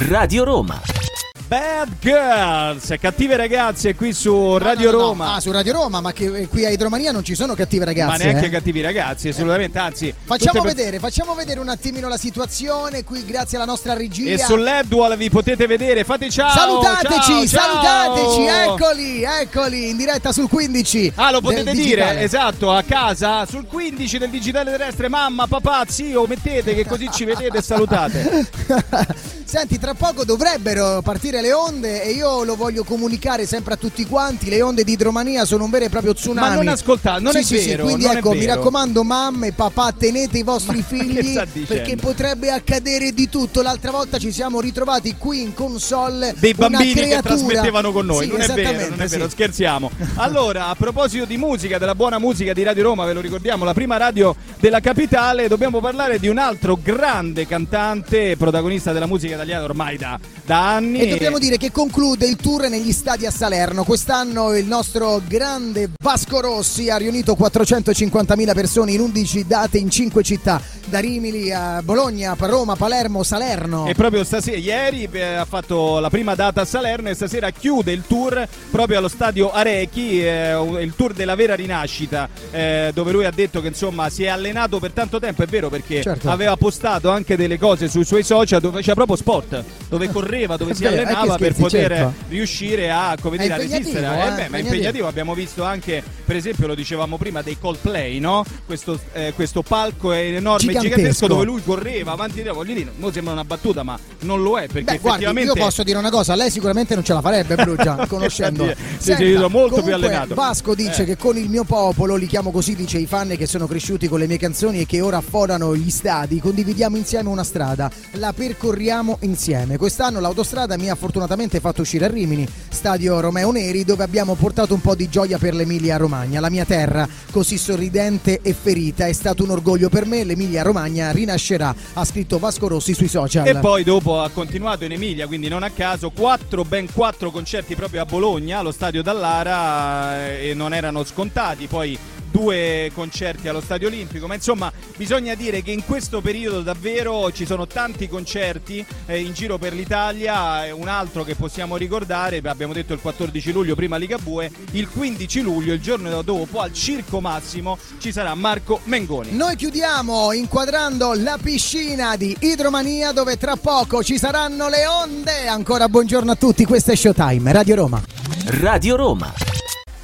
Radio 0.09 0.44
Roma. 0.44 1.03
Bad 1.46 1.98
Girls, 2.00 2.94
cattive 2.98 3.36
ragazze 3.36 3.94
qui 3.94 4.14
su 4.14 4.56
Radio 4.56 4.90
No, 4.90 4.96
no, 4.96 5.02
no. 5.02 5.08
Roma. 5.08 5.34
Ah, 5.34 5.40
su 5.40 5.52
Radio 5.52 5.74
Roma, 5.74 6.00
ma 6.00 6.12
che 6.12 6.24
eh, 6.24 6.48
qui 6.48 6.64
a 6.64 6.70
Idromania 6.70 7.12
non 7.12 7.22
ci 7.22 7.34
sono 7.34 7.54
cattive 7.54 7.84
ragazze. 7.84 8.24
ma 8.24 8.30
neanche 8.30 8.46
eh. 8.46 8.50
cattivi 8.50 8.80
ragazzi, 8.80 9.28
assolutamente, 9.28 9.78
anzi. 9.78 10.14
Facciamo 10.24 10.62
per- 10.62 10.74
vedere, 10.74 10.98
facciamo 10.98 11.34
vedere 11.34 11.60
un 11.60 11.68
attimino 11.68 12.08
la 12.08 12.16
situazione 12.16 13.04
qui 13.04 13.26
grazie 13.26 13.58
alla 13.58 13.66
nostra 13.66 13.92
regia. 13.92 14.32
E 14.32 14.38
sull'Edwall 14.38 15.16
vi 15.18 15.28
potete 15.28 15.66
vedere, 15.66 16.02
fate 16.04 16.30
ciao! 16.30 16.48
Salutateci, 16.50 17.46
ciao, 17.46 17.46
ciao! 17.46 17.82
salutateci, 17.82 18.70
eccoli, 18.70 19.22
eccoli, 19.22 19.90
in 19.90 19.98
diretta 19.98 20.32
sul 20.32 20.48
15. 20.48 21.12
Ah, 21.16 21.30
lo 21.30 21.42
potete 21.42 21.72
dire, 21.72 22.22
esatto, 22.22 22.72
a 22.72 22.82
casa, 22.82 23.44
sul 23.44 23.66
15 23.66 24.16
del 24.16 24.30
digitale 24.30 24.70
terrestre, 24.70 25.10
mamma, 25.10 25.46
papà, 25.46 25.84
zio, 25.88 26.26
mettete 26.26 26.74
che 26.74 26.86
così 26.86 27.10
ci 27.12 27.26
vedete 27.26 27.58
e 27.58 27.62
salutate. 27.62 28.48
Senti, 29.44 29.78
tra 29.78 29.94
poco 29.94 30.24
dovrebbero 30.24 31.00
partire 31.02 31.34
le 31.41 31.53
onde 31.53 32.03
e 32.03 32.11
io 32.12 32.45
lo 32.45 32.57
voglio 32.57 32.85
comunicare 32.85 33.47
sempre 33.47 33.75
a 33.75 33.76
tutti 33.76 34.05
quanti. 34.07 34.49
Le 34.49 34.62
onde 34.62 34.85
di 34.85 34.93
idromania 34.93 35.45
sono 35.45 35.64
un 35.64 35.71
vero 35.71 35.85
e 35.85 35.88
proprio 35.88 36.14
tsunami. 36.14 36.49
Ma 36.49 36.55
non 36.55 36.69
ascoltate, 36.69 37.21
non 37.21 37.33
Sì, 37.33 37.38
è 37.38 37.43
sì, 37.43 37.59
sì, 37.59 37.69
vero, 37.71 37.85
quindi 37.85 38.05
non 38.05 38.14
è 38.14 38.19
ecco, 38.19 38.33
mi 38.33 38.45
raccomando, 38.45 39.03
mamma 39.05 39.47
e 39.47 39.53
papà, 39.53 39.93
tenete 39.97 40.38
i 40.38 40.43
vostri 40.43 40.79
Ma 40.79 40.85
che 40.85 40.97
figli 40.97 41.64
perché 41.67 41.97
potrebbe 41.97 42.50
accadere 42.50 43.12
di 43.12 43.29
tutto. 43.29 43.62
L'altra 43.62 43.91
volta 43.91 44.19
ci 44.19 44.33
siamo 44.33 44.61
ritrovati 44.61 45.17
qui 45.17 45.43
in 45.43 45.55
console 45.55 46.35
Dei 46.38 46.55
una 46.57 46.69
bambini 46.69 46.93
che 46.95 47.00
creatura. 47.00 47.35
trasmettevano 47.35 47.93
con 47.93 48.07
noi, 48.07 48.25
Sì, 48.26 48.31
non 48.33 48.41
è 48.41 48.47
vero, 48.49 48.88
non 48.91 49.00
è 49.00 49.07
vero, 49.07 49.25
sì. 49.25 49.31
scherziamo. 49.31 49.91
Allora, 50.17 50.67
a 50.69 50.75
proposito 50.75 51.25
di 51.25 51.37
musica, 51.37 51.79
della 51.79 51.95
buona 51.95 52.19
musica 52.19 52.53
di 52.53 52.62
Radio 52.62 52.83
Roma, 52.85 53.05
ve 53.05 53.12
lo 53.12 53.21
ricordiamo, 53.21 53.64
la 53.64 53.75
prima 53.75 53.97
radio 53.97 54.35
della 54.61 54.81
capitale, 54.81 55.49
dobbiamo 55.49 55.81
parlare 55.81 56.19
di 56.19 56.29
un 56.29 56.38
altro 56.38 56.79
grande 56.83 57.47
cantante, 57.47 58.37
protagonista 58.37 58.93
della 58.93 59.07
musica 59.07 59.35
italiana 59.35 59.64
ormai 59.64 59.97
da, 59.97 60.19
da 60.45 60.75
anni. 60.75 61.00
E 61.00 61.07
dobbiamo 61.25 61.38
dire 61.38 61.57
che 61.57 61.73
conclude 61.73 62.26
il 62.26 62.37
tour 62.37 62.69
negli 62.69 62.93
stadi 62.93 63.25
a 63.25 63.31
Salerno. 63.31 63.85
Quest'anno 63.85 64.54
il 64.54 64.66
nostro 64.66 65.23
grande 65.26 65.88
Vasco 65.99 66.40
Rossi 66.40 66.90
ha 66.90 66.99
riunito 66.99 67.35
450.000 67.35 68.52
persone 68.52 68.93
in 68.93 69.00
11 69.00 69.47
date 69.47 69.78
in 69.78 69.88
5 69.88 70.23
città, 70.23 70.61
da 70.85 70.99
Rimini 70.99 71.50
a 71.50 71.81
Bologna, 71.83 72.37
a 72.38 72.47
Roma, 72.47 72.76
Palermo, 72.76 73.23
Salerno. 73.23 73.87
E 73.87 73.95
proprio 73.95 74.23
stasera, 74.23 74.59
ieri 74.59 75.09
eh, 75.12 75.23
ha 75.23 75.47
fatto 75.47 75.99
la 75.99 76.11
prima 76.11 76.35
data 76.35 76.61
a 76.61 76.64
Salerno 76.66 77.09
e 77.09 77.14
stasera 77.14 77.49
chiude 77.49 77.93
il 77.93 78.02
tour 78.07 78.47
proprio 78.71 78.99
allo 78.99 79.09
stadio 79.09 79.50
Arechi, 79.50 80.23
eh, 80.23 80.52
il 80.81 80.93
tour 80.95 81.14
della 81.14 81.37
vera 81.37 81.54
rinascita, 81.54 82.28
eh, 82.50 82.90
dove 82.93 83.12
lui 83.12 83.25
ha 83.25 83.31
detto 83.31 83.62
che 83.62 83.69
insomma 83.69 84.11
si 84.11 84.25
è 84.25 84.28
allenato 84.28 84.78
per 84.78 84.90
tanto 84.93 85.19
tempo, 85.19 85.43
è 85.43 85.47
vero 85.47 85.71
perché 85.71 86.02
Certo. 86.02 86.28
aveva 86.28 86.57
postato 86.59 87.09
anche 87.09 87.35
delle 87.37 87.59
cose 87.59 87.88
sui 87.88 88.04
suoi 88.04 88.23
social 88.25 88.61
dove 88.61 88.76
faceva 88.76 88.95
proprio 88.95 89.16
sport, 89.16 89.64
dove 89.88 90.11
correva, 90.11 90.59
dove 90.59 90.75
si 90.76 90.83
vero, 90.83 91.13
eh, 91.14 91.18
allenava 91.18 91.37
che 91.37 91.44
per 91.44 91.54
scherzi, 91.54 91.76
poter 91.76 91.97
certo. 91.97 92.12
riuscire 92.28 92.90
a, 92.90 93.16
come 93.21 93.37
dire, 93.38 93.52
a 93.54 93.56
resistere. 93.56 94.06
eh, 94.06 94.26
Eh 94.26 94.30
beh, 94.35 94.49
ma 94.49 94.56
è 94.56 94.61
impegnativo. 94.61 95.06
abbiamo 95.06 95.35
visto 95.35 95.62
anche, 95.64 96.02
per 96.25 96.37
esempio, 96.37 96.66
lo 96.66 96.75
dicevamo 96.75 97.16
prima, 97.16 97.42
dei 97.42 97.56
Coldplay, 97.59 98.18
no? 98.18 98.44
Questo, 98.66 98.99
eh, 99.12 99.33
questo 99.35 99.62
palco 99.62 100.12
è 100.12 100.18
enorme, 100.21 100.59
Gigantesco. 100.66 100.97
gigantesco, 100.97 101.26
dove 101.26 101.44
lui 101.44 101.62
correva 101.62 102.12
avanti 102.12 102.33
e 102.38 102.42
dietro. 102.42 102.54
Voglio 102.54 102.75
dire, 102.75 102.90
mo 102.97 103.11
sembra 103.12 103.33
una 103.33 103.44
battuta, 103.44 103.83
ma 103.83 103.99
non 104.21 104.42
lo 104.42 104.59
è 104.59 104.66
perché 104.66 104.83
Beh, 104.92 104.99
guardi, 104.99 105.25
effettivamente 105.25 105.59
io 105.59 105.64
posso 105.64 105.83
dire 105.83 105.99
una 105.99 106.11
cosa, 106.11 106.35
lei 106.35 106.50
sicuramente 106.50 106.94
non 106.94 107.04
ce 107.04 107.12
la 107.12 107.21
farebbe, 107.21 107.54
Brugia, 107.56 108.06
conoscendo. 108.09 108.73
Sì, 108.99 109.14
sì, 109.14 109.35
molto 109.35 109.49
più 109.49 109.83
comunque, 109.83 109.92
allenato. 109.92 110.35
Vasco 110.35 110.75
dice 110.75 111.02
Eh. 111.02 111.04
che 111.04 111.16
con 111.16 111.37
il 111.37 111.49
mio 111.49 111.64
popolo, 111.64 112.16
li 112.16 112.26
chiamo 112.26 112.50
così, 112.50 112.75
dice 112.75 112.99
i 112.99 113.06
fan 113.06 113.35
che 113.37 113.47
sono 113.47 113.66
cresciuti 113.66 114.09
con 114.09 114.18
le 114.18 114.26
mie 114.26 114.38
canzoni 114.38 114.80
e 114.80 114.87
che 114.87 115.00
ora 115.00 115.18
afforano 115.18 115.75
gli 115.76 115.90
stadi, 115.90 116.40
condividiamo 116.40 116.97
insieme 116.97 117.28
una 117.28 117.44
strada, 117.44 117.90
la 118.12 118.33
percorriamo 118.33 119.18
insieme. 119.21 119.76
Quest'anno 119.76 120.21
l'autostrada 120.21 120.76
mi 120.76 120.88
ha 120.90 120.94
fortunatamente 121.04 121.61
fatto 121.61 121.82
uscire 121.82 122.06
a 122.06 122.08
Rimini, 122.08 122.49
stadio 122.70 123.20
Romeo 123.20 123.50
Neri, 123.50 123.84
dove 123.84 124.02
abbiamo 124.02 124.37
portato 124.37 124.73
un 124.73 124.80
po' 124.80 124.94
di 124.94 125.11
gioia 125.11 125.37
per 125.37 125.54
l'Emilia 125.54 125.99
Romagna, 125.99 126.40
la 126.40 126.49
mia 126.49 126.64
terra, 126.64 127.06
così 127.30 127.58
sorridente 127.58 128.40
e 128.40 128.54
ferita. 128.54 129.06
È 129.06 129.12
stato 129.12 129.44
un 129.44 129.50
orgoglio 129.50 129.90
per 129.90 130.06
me, 130.06 130.25
l'Emilia 130.25 130.62
Romagna 130.62 131.11
rinascerà, 131.11 131.75
ha 131.92 132.04
scritto 132.06 132.38
Vasco 132.38 132.68
Rossi 132.68 132.94
sui 132.94 133.08
social. 133.08 133.46
E 133.46 133.56
poi 133.56 133.84
dopo 133.84 134.23
ha 134.23 134.30
continuato 134.30 134.87
in 134.87 134.92
Emilia, 134.92 135.26
quindi 135.26 135.49
non 135.49 135.62
a 135.62 135.68
caso, 135.68 136.08
quattro, 136.08 136.64
ben 136.64 136.90
quattro 136.90 137.30
concerti 137.30 137.75
proprio 137.75 138.00
a 138.00 138.06
Bologna, 138.06 138.61
allo 138.61 138.73
stadio 138.73 139.02
Dallara, 139.02 140.26
eh, 140.26 140.49
e 140.49 140.54
non 140.54 140.73
erano 140.73 141.04
scontati. 141.04 141.66
Poi 141.66 141.99
due 142.35 142.91
concerti 142.93 143.47
allo 143.47 143.61
Stadio 143.61 143.87
Olimpico, 143.87 144.26
ma 144.26 144.35
insomma 144.35 144.73
bisogna 144.97 145.37
dire 145.37 145.62
che 145.62 145.71
in 145.71 145.85
questo 145.85 146.21
periodo 146.21 146.62
davvero 146.62 147.31
ci 147.31 147.47
sono 147.47 147.69
tanti 147.69 148.09
concerti 148.09 148.85
eh, 149.07 149.21
in 149.21 149.33
giro 149.33 149.57
per 149.57 149.73
l'Italia, 149.73 150.75
un 150.75 150.88
altro 150.88 151.23
che 151.23 151.37
possiamo 151.37 151.76
ricordare, 151.76 152.43
abbiamo 152.45 152.73
detto 152.73 152.93
il 152.93 152.99
14 152.99 153.53
luglio 153.53 153.76
prima 153.76 153.99
Ligabue, 153.99 154.50
il 154.73 154.88
15 154.88 155.43
luglio, 155.43 155.75
il 155.75 155.81
giorno 155.81 156.23
dopo, 156.23 156.59
al 156.59 156.73
Circo 156.73 157.21
Massimo 157.21 157.79
ci 157.99 158.11
sarà 158.11 158.35
Marco 158.35 158.81
Mengoni. 158.85 159.31
Noi 159.31 159.55
chiudiamo 159.55 160.33
inquadrando 160.33 161.12
la 161.14 161.38
piscina 161.41 162.17
di 162.17 162.37
Idromania 162.41 163.12
dove 163.12 163.38
tra 163.38 163.55
poco 163.55 164.03
ci 164.03 164.19
saranno 164.19 164.69
le 164.69 164.87
onde. 164.87 165.47
Ancora 165.47 165.88
buongiorno 165.88 166.33
a 166.33 166.35
tutti, 166.35 166.64
questo 166.64 166.91
è 166.91 166.97
Showtime, 166.97 167.53
Radio 167.53 167.76
Roma. 167.76 168.03
Radio 168.47 168.97
Roma. 168.97 169.33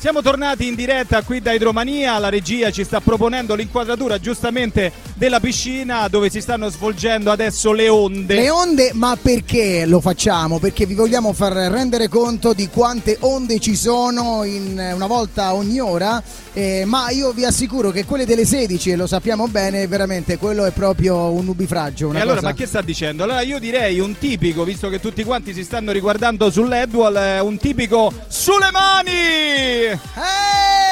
Siamo 0.00 0.22
tornati 0.22 0.66
in 0.66 0.74
diretta 0.74 1.20
qui 1.20 1.42
da 1.42 1.52
Idromania, 1.52 2.18
la 2.18 2.30
regia 2.30 2.70
ci 2.70 2.84
sta 2.84 3.00
proponendo 3.00 3.54
l'inquadratura 3.54 4.18
giustamente 4.18 4.90
della 5.12 5.40
piscina 5.40 6.08
dove 6.08 6.30
si 6.30 6.40
stanno 6.40 6.70
svolgendo 6.70 7.30
adesso 7.30 7.70
le 7.72 7.90
onde. 7.90 8.34
Le 8.34 8.48
onde, 8.48 8.92
ma 8.94 9.18
perché 9.20 9.84
lo 9.84 10.00
facciamo? 10.00 10.58
Perché 10.58 10.86
vi 10.86 10.94
vogliamo 10.94 11.34
far 11.34 11.52
rendere 11.52 12.08
conto 12.08 12.54
di 12.54 12.70
quante 12.70 13.18
onde 13.20 13.58
ci 13.58 13.76
sono 13.76 14.42
in 14.44 14.92
una 14.94 15.06
volta 15.06 15.52
ogni 15.52 15.78
ora, 15.80 16.22
eh, 16.54 16.84
ma 16.86 17.10
io 17.10 17.32
vi 17.32 17.44
assicuro 17.44 17.90
che 17.90 18.06
quelle 18.06 18.24
delle 18.24 18.46
16, 18.46 18.92
e 18.92 18.96
lo 18.96 19.06
sappiamo 19.06 19.48
bene, 19.48 19.86
veramente 19.86 20.38
quello 20.38 20.64
è 20.64 20.70
proprio 20.70 21.30
un 21.30 21.44
nubifragio. 21.44 22.08
Una 22.08 22.20
e 22.20 22.22
allora, 22.22 22.36
cosa- 22.36 22.48
ma 22.48 22.54
che 22.54 22.64
sta 22.64 22.80
dicendo? 22.80 23.24
Allora 23.24 23.42
io 23.42 23.58
direi 23.58 24.00
un 24.00 24.16
tipico, 24.16 24.64
visto 24.64 24.88
che 24.88 24.98
tutti 24.98 25.24
quanti 25.24 25.52
si 25.52 25.62
stanno 25.62 25.92
riguardando 25.92 26.50
sull'Edwall, 26.50 27.16
eh, 27.16 27.40
un 27.40 27.58
tipico 27.58 28.10
sulle 28.28 28.70
mani! 28.72 29.89
Eh, 29.90 30.89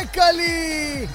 eccoli! 0.00 1.08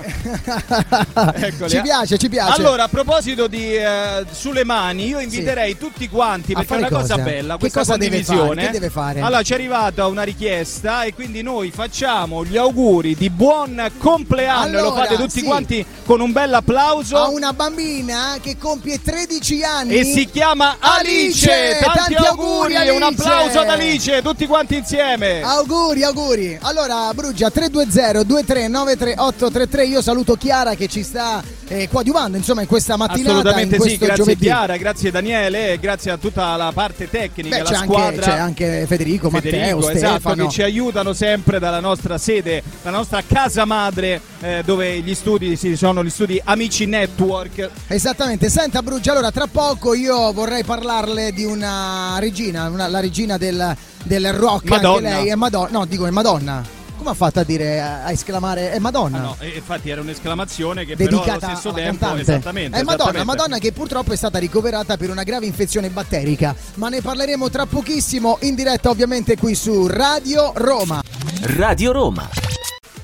Eccoli, 1.40 1.70
ci 1.70 1.76
eh. 1.76 1.82
piace, 1.82 2.18
ci 2.18 2.28
piace. 2.28 2.60
Allora, 2.60 2.84
a 2.84 2.88
proposito 2.88 3.46
di 3.46 3.74
eh, 3.76 4.24
sulle 4.30 4.64
mani, 4.64 5.08
io 5.08 5.18
inviterei 5.20 5.76
tutti 5.76 6.08
quanti, 6.08 6.52
perché 6.54 6.62
è 6.62 6.66
fare 6.66 6.80
una 6.80 6.88
cosa 7.00 7.14
cosa? 7.14 7.24
bella, 7.24 7.52
Che 7.54 7.58
questa 7.60 7.80
cosa 7.80 7.96
deve 7.96 8.22
condivisione. 8.24 8.64
Che 8.66 8.70
deve 8.72 8.90
fare? 8.90 9.20
Allora, 9.20 9.42
ci 9.42 9.52
è 9.52 9.54
arrivata 9.56 10.06
una 10.06 10.22
richiesta 10.22 11.02
e 11.04 11.14
quindi 11.14 11.42
noi 11.42 11.70
facciamo 11.70 12.44
gli 12.44 12.56
auguri 12.56 13.14
di 13.14 13.30
buon 13.30 13.90
compleanno 13.98 14.78
e 14.78 14.80
lo 14.80 14.88
Allora, 14.88 15.02
fate 15.02 15.16
tutti 15.16 15.40
sì. 15.40 15.44
quanti 15.44 15.84
con 16.04 16.20
un 16.20 16.32
bel 16.32 16.52
applauso. 16.54 17.16
a 17.16 17.28
una 17.28 17.52
bambina 17.52 18.36
che 18.40 18.56
compie 18.58 19.00
13 19.02 19.62
anni 19.62 19.94
E 19.96 20.04
si 20.04 20.24
chiama 20.26 20.76
Alice! 20.78 21.50
Alice! 21.52 21.78
Tanti, 21.84 21.98
Tanti 21.98 22.14
auguri, 22.26 22.74
auguri! 22.76 22.96
Un 22.96 23.02
Alice! 23.02 23.22
applauso 23.22 23.60
ad 23.60 23.68
Alice, 23.68 24.22
tutti 24.22 24.46
quanti 24.46 24.76
insieme! 24.76 25.42
Auguri, 25.42 26.02
auguri. 26.02 26.58
Allora, 26.62 27.12
Brugia 27.14 27.50
320 27.50 28.19
2393833. 28.22 29.88
Io 29.88 30.02
saluto 30.02 30.34
Chiara 30.34 30.74
che 30.74 30.88
ci 30.88 31.02
sta 31.02 31.42
eh, 31.68 31.88
coadiuvando, 31.90 32.36
insomma, 32.36 32.62
in 32.62 32.66
questa 32.66 32.96
mattinata 32.96 33.30
Assolutamente 33.38 33.80
sì, 33.80 33.96
grazie 33.96 34.14
giovedì. 34.16 34.44
Chiara, 34.44 34.76
grazie 34.76 35.10
Daniele, 35.10 35.78
grazie 35.80 36.10
a 36.10 36.16
tutta 36.16 36.56
la 36.56 36.70
parte 36.74 37.08
tecnica, 37.08 37.56
Beh, 37.56 37.62
la 37.62 37.68
c'è 37.68 37.74
anche, 37.76 37.86
squadra. 37.86 38.22
c'è 38.22 38.38
anche 38.38 38.84
Federico, 38.86 39.30
Federico, 39.30 39.76
Matteo, 39.76 39.90
esatto, 39.90 40.18
Stefano. 40.18 40.46
che 40.46 40.52
ci 40.52 40.62
aiutano 40.62 41.12
sempre 41.12 41.58
dalla 41.58 41.80
nostra 41.80 42.18
sede, 42.18 42.62
la 42.82 42.90
nostra 42.90 43.22
casa 43.26 43.64
madre, 43.64 44.20
eh, 44.40 44.62
dove 44.64 44.98
gli 45.00 45.14
studi 45.14 45.56
si 45.56 45.76
sono 45.76 46.02
gli 46.04 46.10
studi 46.10 46.40
Amici 46.42 46.86
Network. 46.86 47.68
Esattamente, 47.86 48.48
senta 48.48 48.82
Brugia, 48.82 49.12
allora 49.12 49.30
tra 49.30 49.46
poco 49.46 49.94
io 49.94 50.32
vorrei 50.32 50.64
parlarle 50.64 51.32
di 51.32 51.44
una 51.44 52.16
regina, 52.18 52.68
una- 52.68 52.88
la 52.88 53.00
regina 53.00 53.36
del, 53.38 53.76
del 54.04 54.32
rock, 54.32 54.68
Madonna. 54.68 55.08
anche 55.10 55.22
lei 55.22 55.28
è 55.30 55.34
Madonna, 55.34 55.68
no 55.70 55.84
dico 55.86 56.06
è 56.06 56.10
Madonna. 56.10 56.78
Come 57.00 57.12
ha 57.12 57.14
fatto 57.14 57.40
a 57.40 57.44
dire, 57.44 57.80
a 57.80 58.10
esclamare 58.10 58.72
è 58.72 58.78
Madonna? 58.78 59.16
Ah, 59.16 59.22
no, 59.22 59.36
e 59.38 59.48
infatti 59.56 59.88
era 59.88 60.02
un'esclamazione 60.02 60.84
che 60.84 60.96
però 60.96 61.08
allo 61.08 61.20
dedicata 61.20 61.46
stesso 61.54 61.68
alla 61.70 61.78
tempo 61.78 61.98
cantante. 61.98 62.20
esattamente, 62.20 62.76
È 62.76 62.82
Madonna, 62.82 62.92
esattamente. 63.04 63.24
Madonna 63.24 63.58
che 63.58 63.72
purtroppo 63.72 64.12
è 64.12 64.16
stata 64.16 64.38
ricoverata 64.38 64.98
per 64.98 65.08
una 65.08 65.22
grave 65.22 65.46
infezione 65.46 65.88
batterica, 65.88 66.54
ma 66.74 66.90
ne 66.90 67.00
parleremo 67.00 67.48
tra 67.48 67.64
pochissimo 67.64 68.36
in 68.42 68.54
diretta 68.54 68.90
ovviamente 68.90 69.38
qui 69.38 69.54
su 69.54 69.86
Radio 69.86 70.52
Roma. 70.56 71.00
Radio 71.56 71.92
Roma. 71.92 72.28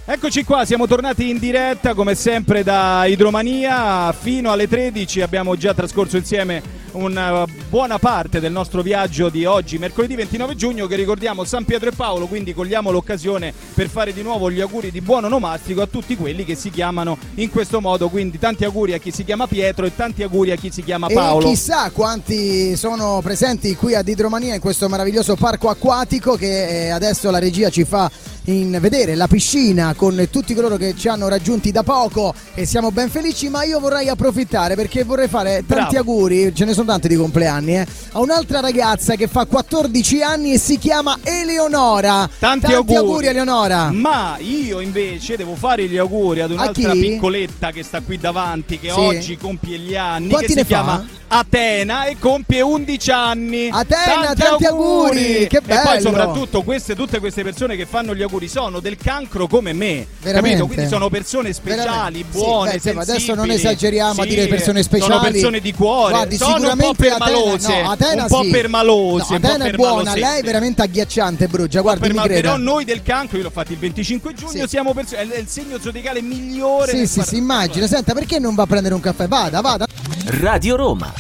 Eccoci 0.05 0.45
qua, 0.45 0.67
siamo 0.67 0.87
tornati 0.87 1.31
in 1.31 1.38
diretta 1.38 1.95
come 1.95 2.15
sempre 2.15 2.62
da 2.62 3.07
Idromania 3.07 4.12
fino 4.12 4.53
alle 4.53 4.69
13, 4.69 5.23
abbiamo 5.23 5.57
già 5.57 5.73
trascorso 5.73 6.19
insieme 6.19 6.85
una 6.97 7.45
buona 7.69 7.99
parte 7.99 8.41
del 8.41 8.53
nostro 8.53 8.83
viaggio 8.83 9.29
di 9.29 9.45
oggi, 9.45 9.79
mercoledì 9.79 10.15
29 10.15 10.55
giugno, 10.57 10.87
che 10.87 10.97
ricordiamo 10.97 11.45
San 11.45 11.65
Pietro 11.65 11.91
e 11.91 11.93
Paolo, 11.93 12.26
quindi 12.26 12.55
cogliamo 12.55 12.91
l'occasione 12.91 13.53
per 13.75 13.88
fare 13.88 14.12
di 14.12 14.23
nuovo 14.23 14.50
gli 14.50 14.61
auguri 14.61 14.91
di 14.91 15.00
buon 15.00 15.25
onomastico 15.25 15.83
a 15.83 15.87
tutti 15.87 16.17
quelli 16.17 16.45
che 16.45 16.55
si 16.55 16.71
chiamano 16.71 17.19
in 17.35 17.50
questo 17.50 17.81
modo, 17.81 18.09
quindi 18.09 18.38
tanti 18.38 18.65
auguri 18.65 18.95
a 18.95 18.99
chi 18.99 19.11
si 19.11 19.25
chiama 19.25 19.47
Pietro 19.47 19.85
e 19.85 19.95
tanti 19.95 20.23
auguri 20.23 20.50
a 20.53 20.57
chi 20.57 20.71
si 20.71 20.83
chiama 20.83 21.09
Paolo. 21.09 21.47
E 21.47 21.50
chissà 21.50 21.91
quanti 21.91 22.76
sono 22.76 23.21
presenti 23.23 23.76
qui 23.76 23.95
ad 23.95 24.09
Idromania 24.09 24.55
in 24.55 24.61
questo 24.61 24.88
meraviglioso 24.88 25.37
parco 25.37 25.69
acquatico 25.69 26.37
che 26.37 26.87
eh, 26.87 26.88
adesso 26.91 27.31
la 27.31 27.38
regia 27.38 27.69
ci 27.69 27.85
fa 27.85 28.11
in 28.47 28.79
vedere 28.81 29.15
la 29.15 29.26
piscina 29.26 29.95
con 29.95 30.29
tutti 30.31 30.55
coloro 30.55 30.76
che 30.76 30.95
ci 30.97 31.09
hanno 31.09 31.29
raggiunti 31.29 31.73
da 31.73 31.83
poco 31.83 32.35
e 32.55 32.65
siamo 32.65 32.93
ben 32.93 33.11
felici 33.11 33.49
ma 33.49 33.65
io 33.65 33.81
vorrei 33.81 34.09
approfittare 34.09 34.75
perché 34.75 35.05
vorrei 35.05 35.29
fare 35.29 35.65
tanti 35.67 35.95
Bravo. 35.95 35.97
auguri 35.97 36.55
ce 36.55 36.65
ne 36.65 36.73
sono 36.73 36.86
tanti 36.87 37.09
di 37.09 37.16
compleanni 37.16 37.76
eh, 37.78 37.87
a 38.12 38.21
un'altra 38.21 38.61
ragazza 38.61 39.14
che 39.16 39.26
fa 39.26 39.45
14 39.45 40.23
anni 40.23 40.52
e 40.52 40.59
si 40.59 40.78
chiama 40.78 41.19
Eleonora 41.23 42.28
Tanti, 42.38 42.73
auguri. 42.73 43.26
Eleonora 43.26 43.90
Ma 43.93 44.37
io 44.38 44.81
invece 44.81 45.37
devo 45.37 45.55
fare 45.57 45.87
gli 45.87 45.97
auguri 45.97 46.40
ad 46.40 46.50
un'altra 46.50 46.93
piccoletta 46.93 47.71
che 47.71 47.83
sta 47.83 48.00
qui 48.00 48.19
davanti, 48.19 48.78
che 48.78 48.90
Sì. 48.90 48.99
oggi 48.99 49.37
compie 49.37 49.78
gli 49.78 49.95
anni, 49.97 50.28
Quanti 50.28 50.47
che 50.49 50.55
ne 50.55 50.61
si 50.62 50.66
fa? 50.73 50.75
chiama 50.83 51.07
Atena 51.28 52.05
e 52.05 52.16
compie 52.21 52.61
11 52.61 53.11
anni. 53.11 53.69
Atena, 53.69 54.33
tanti 54.35 54.64
auguri, 54.64 55.49
che 55.49 55.57
E 55.57 55.61
poi 55.61 55.83
bello. 55.83 56.00
soprattutto 56.00 56.62
queste, 56.62 56.95
tutte 56.95 57.19
queste 57.19 57.43
persone 57.43 57.75
che 57.75 57.85
fanno 57.85 58.14
gli 58.14 58.23
auguri 58.23 58.47
sono 58.47 58.78
del 58.78 58.97
cancro 58.97 59.49
come 59.49 59.73
me. 59.73 60.07
Veramente? 60.21 60.59
Capito? 60.59 60.66
Quindi 60.73 60.87
sono 60.88 61.09
persone 61.09 61.52
speciali, 61.52 61.85
Veramente. 62.23 62.26
buone, 62.31 62.78
Sì, 62.78 62.93
beh, 62.93 63.00
adesso 63.00 63.35
non 63.35 63.50
esageriamo 63.50 64.21
a 64.21 64.23
Sì, 64.23 64.28
dire 64.28 64.47
persone 64.47 64.85
speciali. 64.85 65.12
Sono 65.14 65.31
persone 65.31 65.59
di 65.61 65.73
cuore. 65.75 66.12
Guardi, 66.12 66.37
sono 66.37 66.75
un 66.85 66.95
po' 66.95 67.02
sicuramente 67.02 67.09
Atena- 67.09 67.25
permalose. 67.25 67.83
no, 67.83 67.90
Atena 67.90 68.23
un 68.23 68.28
po' 68.28 68.42
sì. 68.42 68.50
permalose. 68.50 69.38
No, 69.38 69.49
Atena 69.49 69.64
è 69.64 69.73
buona, 69.73 70.14
lei 70.14 70.40
è 70.40 70.42
veramente 70.42 70.83
agghiacciante, 70.83 71.47
Brugia. 71.49 71.80
Guardi, 71.80 72.00
Per 72.00 72.12
mi 72.14 72.21
creda. 72.23 72.40
però 72.40 72.56
noi 72.56 72.85
del 72.85 73.02
cancro, 73.02 73.37
io 73.38 73.42
l'ho 73.45 73.50
fatto 73.50 73.73
il 73.73 73.78
25 73.78 74.35
giugno, 74.35 74.50
Sì. 74.62 74.68
siamo 74.68 74.92
perso- 74.95 75.16
è 75.16 75.23
il 75.38 75.49
segno 75.49 75.78
zodiacale 75.80 76.21
migliore. 76.23 76.90
Sì, 76.92 77.06
sì, 77.06 77.23
si 77.23 77.37
immagina. 77.37 77.87
Senta, 77.87 78.12
perché 78.14 78.38
non 78.38 78.54
va 78.54 78.64
a 78.64 78.66
prendere 78.66 78.95
un 78.95 79.00
caffè? 79.00 79.26
Vada, 79.28 79.61
vada. 79.61 79.87
Radio 80.26 80.76
Roma. 80.76 81.12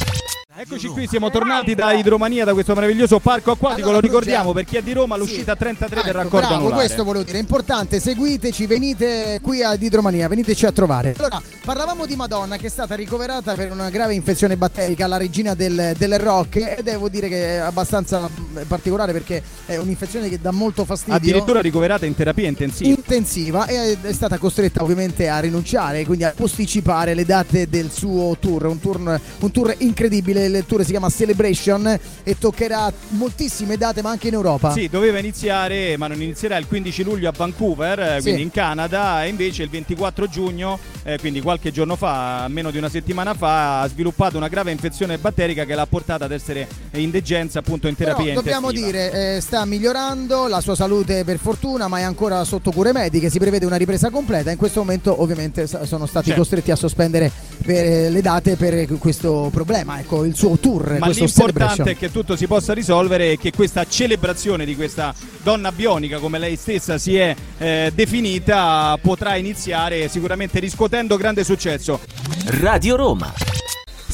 Eccoci 0.58 0.86
qui, 0.88 1.06
siamo 1.06 1.28
tornati 1.30 1.74
da 1.74 1.92
Idromania, 1.92 2.42
da 2.46 2.54
questo 2.54 2.74
meraviglioso 2.74 3.18
parco 3.18 3.50
acquatico. 3.50 3.88
Allora, 3.88 4.00
Lo 4.00 4.06
ricordiamo 4.06 4.54
per 4.54 4.64
chi 4.64 4.76
è 4.78 4.82
di 4.82 4.94
Roma, 4.94 5.16
Sì. 5.16 5.20
l'uscita 5.20 5.54
33 5.54 5.96
del 5.96 6.08
Ecco, 6.08 6.16
raccordo 6.16 6.38
bravo, 6.46 6.54
anulare. 6.54 6.74
questo 6.76 7.04
volevo 7.04 7.24
dire, 7.24 7.36
è 7.36 7.40
importante, 7.42 8.00
seguiteci, 8.00 8.64
venite 8.66 9.38
qui 9.42 9.62
ad 9.62 9.82
Idromania, 9.82 10.26
veniteci 10.28 10.64
a 10.64 10.72
trovare. 10.72 11.14
Allora, 11.18 11.42
parlavamo 11.62 12.06
di 12.06 12.16
Madonna 12.16 12.56
che 12.56 12.68
è 12.68 12.70
stata 12.70 12.94
ricoverata 12.94 13.52
per 13.52 13.70
una 13.70 13.90
grave 13.90 14.14
infezione 14.14 14.56
batterica, 14.56 15.06
la 15.06 15.18
regina 15.18 15.52
del, 15.52 15.92
del 15.98 16.18
rock, 16.18 16.56
e 16.78 16.82
devo 16.82 17.10
dire 17.10 17.28
che 17.28 17.56
è 17.56 17.58
abbastanza 17.58 18.26
particolare 18.66 19.12
perché 19.12 19.42
è 19.66 19.76
un'infezione 19.76 20.30
che 20.30 20.38
dà 20.40 20.52
molto 20.52 20.86
fastidio. 20.86 21.16
Addirittura 21.16 21.60
ricoverata 21.60 22.06
in 22.06 22.14
terapia 22.14 22.48
intensiva. 22.48 22.88
intensiva 22.88 23.66
e 23.66 23.98
è 24.00 24.12
stata 24.14 24.38
costretta 24.38 24.82
ovviamente 24.82 25.28
a 25.28 25.38
rinunciare, 25.38 26.06
quindi 26.06 26.24
a 26.24 26.32
posticipare 26.34 27.12
le 27.12 27.26
date 27.26 27.68
del 27.68 27.90
suo 27.90 28.38
tour, 28.40 28.64
un 28.64 28.80
tour, 28.80 29.20
un 29.40 29.50
tour 29.50 29.74
incredibile, 29.80 30.44
il 30.46 30.64
tour 30.66 30.84
si 30.84 30.90
chiama 30.90 31.08
Celebration 31.10 31.98
e 32.22 32.38
toccherà 32.38 32.92
moltissime 33.10 33.76
date 33.76 34.02
ma 34.02 34.10
anche 34.10 34.28
in 34.28 34.34
Europa. 34.34 34.72
Sì, 34.72 34.88
doveva 34.88 35.18
iniziare, 35.18 35.96
ma 35.96 36.06
non 36.06 36.20
inizierà 36.22 36.56
il 36.56 36.66
15 36.66 37.02
luglio 37.02 37.28
a 37.28 37.32
Vancouver, 37.36 37.98
eh, 37.98 38.14
Sì. 38.16 38.22
quindi 38.22 38.42
in 38.42 38.50
Canada, 38.50 39.24
e 39.24 39.28
invece 39.28 39.62
il 39.62 39.70
24 39.70 40.26
giugno, 40.28 40.78
eh, 41.02 41.18
quindi 41.18 41.40
qualche 41.40 41.70
giorno 41.72 41.96
fa, 41.96 42.46
meno 42.48 42.70
di 42.70 42.78
una 42.78 42.88
settimana 42.88 43.34
fa, 43.34 43.80
ha 43.82 43.88
sviluppato 43.88 44.36
una 44.36 44.48
grave 44.48 44.70
infezione 44.70 45.18
batterica 45.18 45.64
che 45.64 45.74
l'ha 45.74 45.86
portata 45.86 46.24
ad 46.24 46.32
essere 46.32 46.66
in 46.92 47.10
degenza 47.10 47.58
appunto 47.60 47.88
in 47.88 47.94
Però 47.94 48.10
terapia 48.12 48.34
dobbiamo 48.34 48.70
intensiva. 48.70 49.08
dire, 49.08 49.36
eh, 49.36 49.40
sta 49.40 49.64
migliorando 49.64 50.46
la 50.46 50.60
sua 50.60 50.74
salute 50.74 51.24
per 51.24 51.38
fortuna, 51.38 51.88
ma 51.88 51.98
è 51.98 52.02
ancora 52.02 52.44
sotto 52.44 52.70
cure 52.70 52.92
mediche, 52.92 53.30
si 53.30 53.38
prevede 53.38 53.66
una 53.66 53.76
ripresa 53.76 54.10
completa. 54.10 54.50
In 54.50 54.56
questo 54.58 54.80
momento 54.80 55.20
ovviamente 55.22 55.66
sono 55.66 56.06
stati 56.06 56.26
Certo. 56.26 56.40
costretti 56.40 56.70
a 56.70 56.76
sospendere 56.76 57.30
eh, 57.66 58.10
le 58.10 58.20
date 58.20 58.56
per 58.56 58.86
questo 58.98 59.48
problema, 59.52 59.98
ecco, 59.98 60.24
il 60.24 60.35
suo 60.36 60.58
tour, 60.58 60.98
Ma 60.98 61.08
l'importante 61.08 61.92
è 61.92 61.96
che 61.96 62.12
tutto 62.12 62.36
si 62.36 62.46
possa 62.46 62.74
risolvere 62.74 63.32
e 63.32 63.38
che 63.38 63.52
questa 63.52 63.86
celebrazione 63.88 64.64
di 64.64 64.76
questa 64.76 65.14
donna 65.42 65.72
bionica, 65.72 66.18
come 66.18 66.38
lei 66.38 66.56
stessa 66.56 66.98
si 66.98 67.16
è 67.16 67.34
eh, 67.58 67.90
definita, 67.94 68.98
potrà 69.00 69.36
iniziare 69.36 70.08
sicuramente 70.08 70.60
riscuotendo 70.60 71.16
grande 71.16 71.42
successo. 71.42 72.00
Radio 72.46 72.96
Roma. 72.96 73.32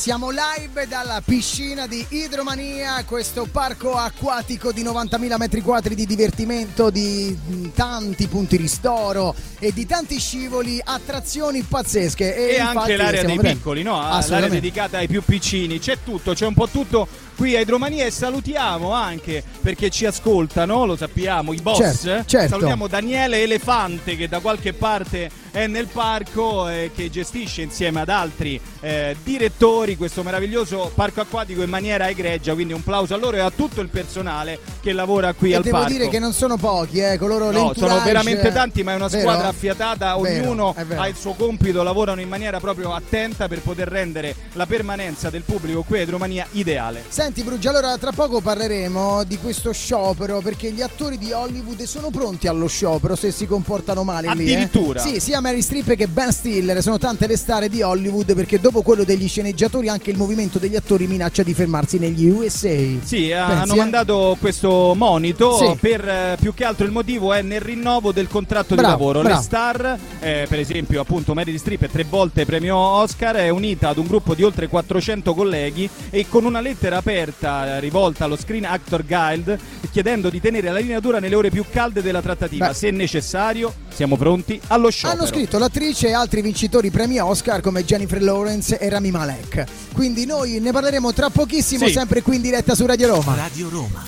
Siamo 0.02 0.30
live 0.30 0.88
dalla 0.88 1.23
piscina 1.25 1.87
di 1.87 2.04
Idromania, 2.09 3.04
questo 3.04 3.47
parco 3.49 3.94
acquatico 3.94 4.73
di 4.73 4.82
90.000 4.82 5.37
metri 5.37 5.61
quadri 5.61 5.94
di 5.94 6.06
divertimento, 6.06 6.90
di 6.90 7.38
tanti 7.73 8.26
punti 8.26 8.56
ristoro 8.56 9.32
e 9.61 9.73
di 9.73 9.87
tanti 9.87 10.18
scivoli, 10.18 10.80
attrazioni 10.82 11.62
pazzesche. 11.62 12.35
E, 12.35 12.54
E 12.54 12.59
anche 12.59 12.97
l'area 12.97 13.23
dei 13.23 13.37
vedendo. 13.37 13.42
piccoli, 13.42 13.85
no? 13.85 13.97
Ah, 13.97 14.21
L'area 14.26 14.49
dedicata 14.49 14.99
ai 14.99 15.06
più 15.06 15.23
piccini, 15.23 15.78
c'è 15.78 15.99
tutto, 16.04 16.35
c'è 16.35 16.47
un 16.47 16.54
po' 16.54 16.66
tutto 16.66 17.06
qui 17.37 17.54
a 17.54 17.61
Idromania 17.61 18.04
e 18.04 18.11
salutiamo 18.11 18.90
anche 18.90 19.44
perché 19.61 19.88
ci 19.88 20.04
ascoltano, 20.04 20.85
lo 20.85 20.97
sappiamo, 20.97 21.52
i 21.52 21.61
boss. 21.61 21.78
Certo, 21.78 22.25
certo. 22.26 22.49
Salutiamo 22.49 22.88
Daniele 22.88 23.42
Elefante 23.42 24.16
che 24.16 24.28
da 24.28 24.40
qualche 24.40 24.73
parte 24.73 25.30
è 25.52 25.66
nel 25.68 25.87
parco 25.87 26.66
e 26.68 26.90
che 26.94 27.11
gestisce 27.11 27.62
insieme 27.62 28.00
ad 28.00 28.09
altri 28.09 28.59
eh, 28.80 29.14
direttori 29.23 29.97
questo 29.97 30.23
meraviglioso 30.23 30.90
parco 30.94 31.21
acquatico 31.21 31.62
in 31.62 31.68
maniera 31.68 32.09
egregia, 32.09 32.54
quindi 32.54 32.73
un 32.73 32.82
plauso 32.82 33.14
a 33.14 33.18
loro 33.18 33.37
e 33.37 33.40
a 33.40 33.50
tutto 33.54 33.80
il 33.82 33.88
personale 33.88 34.59
che 34.80 34.92
lavora 34.92 35.32
qui 35.35 35.52
E 35.52 35.56
al 35.56 35.62
devo 35.62 35.76
parco. 35.76 35.92
dire 35.92 36.09
che 36.09 36.18
non 36.18 36.32
sono 36.32 36.56
pochi, 36.56 36.99
eh, 37.00 37.18
coloro 37.18 37.50
No, 37.50 37.73
sono 37.76 38.00
veramente 38.02 38.50
tanti, 38.50 38.82
ma 38.82 38.92
è 38.92 38.94
una 38.97 39.09
Vero? 39.09 39.21
squadra 39.21 39.49
affiatata, 39.49 40.16
Vero, 40.16 40.42
ognuno 40.49 40.75
ha 40.97 41.06
il 41.06 41.16
suo 41.16 41.35
compito, 41.35 41.82
lavorano 41.82 42.21
in 42.23 42.28
maniera 42.28 42.59
proprio 42.59 42.94
attenta 42.94 43.47
per 43.47 43.61
poter 43.61 43.88
rendere 43.88 44.35
la 44.54 44.64
permanenza 44.66 45.28
del 45.28 45.42
pubblico 45.42 45.82
qui 45.82 45.99
a 45.99 46.02
Idromania 46.02 46.47
ideale. 46.52 47.04
Senti 47.09 47.42
Brugia, 47.42 47.68
allora 47.71 47.97
tra 47.99 48.11
poco 48.12 48.40
parleremo 48.40 49.25
di 49.25 49.37
questo 49.38 49.73
sciopero 49.73 50.40
perché 50.40 50.71
gli 50.73 50.80
attori 50.80 51.18
di 51.18 51.30
Hollywood 51.32 51.82
sono 51.82 52.09
pronti 52.11 52.47
allo 52.47 52.66
sciopero 52.68 53.14
se 53.16 53.30
si 53.30 53.47
comportano 53.47 54.02
male 54.02 54.32
lì. 54.35 54.47
eh. 54.49 54.52
Addirittura? 54.54 55.00
Sì, 55.00 55.21
sia 55.21 55.40
Mary 55.42 55.61
Streep 55.61 55.96
che 55.96 56.06
Ben 56.06 56.30
Stiller 56.32 56.80
sono 56.80 56.99
tante 56.99 57.26
le 57.26 57.37
star 57.37 57.66
di 57.68 57.82
Hollywood 57.82 58.32
perché 58.34 58.61
dopo 58.61 58.80
quello 58.82 59.02
degli 59.02 59.26
sceneggiatori 59.28 59.88
anche 59.88 60.11
il 60.11 60.16
movimento 60.16 60.58
degli 60.61 60.76
attori 60.76 61.08
minaccia 61.08 61.42
di 61.42 61.52
fermarsi 61.52 61.99
negli 61.99 62.28
USA. 62.28 62.68
Sì, 63.02 63.28
eh, 63.28 63.34
Pensi, 63.34 63.34
hanno 63.34 63.75
eh? 63.75 63.76
mandato 63.76 64.37
questo 64.40 64.94
monito 64.96 65.56
Sì. 65.56 65.76
per 65.80 66.08
eh, 66.08 66.37
più 66.40 66.54
che 66.54 66.64
altro 66.64 66.87
il 66.87 66.92
motivo 66.92 67.32
è 67.32 67.42
nel 67.42 67.61
rinnovo 67.61 68.12
del 68.12 68.28
contratto 68.28 68.76
Bravo, 68.76 68.87
di 68.87 68.92
lavoro. 68.99 69.20
bravo. 69.22 69.37
Le 69.37 69.42
star, 69.42 69.99
eh, 70.20 70.46
per 70.49 70.61
esempio 70.61 71.00
appunto 71.00 71.34
Mary 71.34 71.58
Streep, 71.58 71.88
tre 71.90 72.04
volte 72.08 72.46
premio 72.46 72.76
Oscar, 72.76 73.34
è 73.34 73.49
unita 73.49 73.88
ad 73.88 73.99
un 73.99 74.06
gruppo 74.06 74.34
di 74.37 74.44
oltre 74.44 74.68
400 74.68 75.34
colleghi 75.34 75.90
e 76.10 76.26
con 76.28 76.45
una 76.45 76.60
lettera 76.60 76.99
aperta 76.99 77.67
eh, 77.76 77.80
rivolta 77.80 78.25
allo 78.26 78.36
Screen 78.36 78.64
Actor 78.64 79.04
Guild 79.04 79.58
chiedendo 79.90 80.30
di 80.30 80.40
tenere 80.40 80.71
la 80.71 80.78
linea 80.78 81.00
dura 81.00 81.19
nelle 81.19 81.34
ore 81.34 81.50
più 81.50 81.64
calde 81.69 82.00
della 82.00 82.23
trattativa. 82.23 82.69
Beh. 82.69 82.75
Se 82.75 82.90
necessario, 82.90 83.73
siamo 83.95 84.17
pronti 84.17 84.61
allo 84.69 84.91
sciopero. 84.91 85.21
Hanno 85.21 85.31
scritto 85.31 85.59
l'attrice 85.59 86.09
e 86.09 86.13
altri 86.13 86.43
vincitori 86.43 86.91
premi 86.91 87.19
Oscar 87.19 87.61
come 87.61 87.85
Jennifer 87.85 88.23
Lawrence 88.23 88.78
e 88.78 88.89
Rami 88.89 89.11
Malek. 89.11 89.65
Quindi 89.93 90.26
noi 90.26 90.59
ne 90.61 90.73
parleremo 90.73 91.13
tra 91.13 91.31
pochissimo, 91.31 91.87
Sì. 91.87 91.93
sempre 91.93 92.23
qui 92.23 92.37
in 92.37 92.43
diretta 92.43 92.75
su 92.75 92.87
Radio 92.87 93.09
Roma. 93.09 93.35
Radio 93.35 93.69
Roma. 93.69 94.05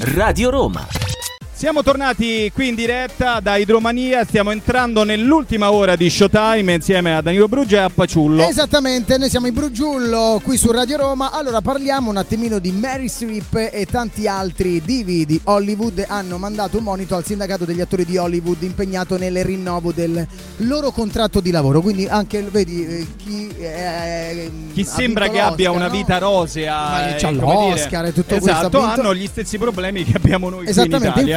Radio 0.00 0.50
Roma. 0.50 1.11
Siamo 1.62 1.84
tornati 1.84 2.50
qui 2.52 2.70
in 2.70 2.74
diretta 2.74 3.38
da 3.38 3.54
Idromania, 3.54 4.24
stiamo 4.24 4.50
entrando 4.50 5.04
nell'ultima 5.04 5.70
ora 5.70 5.94
di 5.94 6.10
Showtime 6.10 6.74
insieme 6.74 7.14
a 7.14 7.20
Danilo 7.20 7.46
Brugge 7.46 7.76
e 7.76 7.78
a 7.78 7.88
Paciullo. 7.88 8.42
Esattamente, 8.48 9.16
noi 9.16 9.30
siamo 9.30 9.46
in 9.46 9.54
Brugiullo 9.54 10.40
qui 10.42 10.56
su 10.56 10.72
Radio 10.72 10.96
Roma. 10.96 11.30
Allora 11.30 11.60
parliamo 11.60 12.10
un 12.10 12.16
attimino 12.16 12.58
di 12.58 12.72
Mary 12.72 13.06
Streep 13.06 13.70
e 13.70 13.86
tanti 13.88 14.26
altri 14.26 14.82
divi 14.84 15.24
di 15.24 15.40
Hollywood 15.44 16.04
hanno 16.08 16.36
mandato 16.36 16.78
un 16.78 16.82
monito 16.82 17.14
al 17.14 17.24
sindacato 17.24 17.64
degli 17.64 17.80
attori 17.80 18.04
di 18.04 18.16
Hollywood 18.16 18.60
impegnato 18.62 19.16
nel 19.16 19.44
rinnovo 19.44 19.92
del 19.92 20.26
loro 20.56 20.90
contratto 20.90 21.38
di 21.38 21.52
lavoro. 21.52 21.80
Quindi 21.80 22.08
anche 22.08 22.42
vedi 22.42 22.84
eh, 22.84 23.06
chi, 23.16 23.48
eh, 23.60 24.50
Chi 24.72 24.82
sembra 24.82 25.28
che 25.28 25.38
abbia 25.38 25.70
una 25.70 25.86
no? 25.86 25.92
vita 25.92 26.18
rosea, 26.18 26.74
Ma 26.74 27.14
eh, 27.14 27.20
c'ha 27.20 27.30
dire, 27.30 27.44
l'Oscar 27.44 28.06
e 28.06 28.12
tutto 28.12 28.34
questo, 28.34 28.50
esatto, 28.50 28.78
ha 28.78 28.86
vinto- 28.86 29.00
hanno 29.00 29.14
gli 29.14 29.28
stessi 29.28 29.58
problemi 29.58 30.02
che 30.02 30.16
abbiamo 30.16 30.48
noi 30.48 30.64
qui 30.64 30.64
in 30.64 30.70
Esattamente, 30.72 31.20
Italia. 31.20 31.36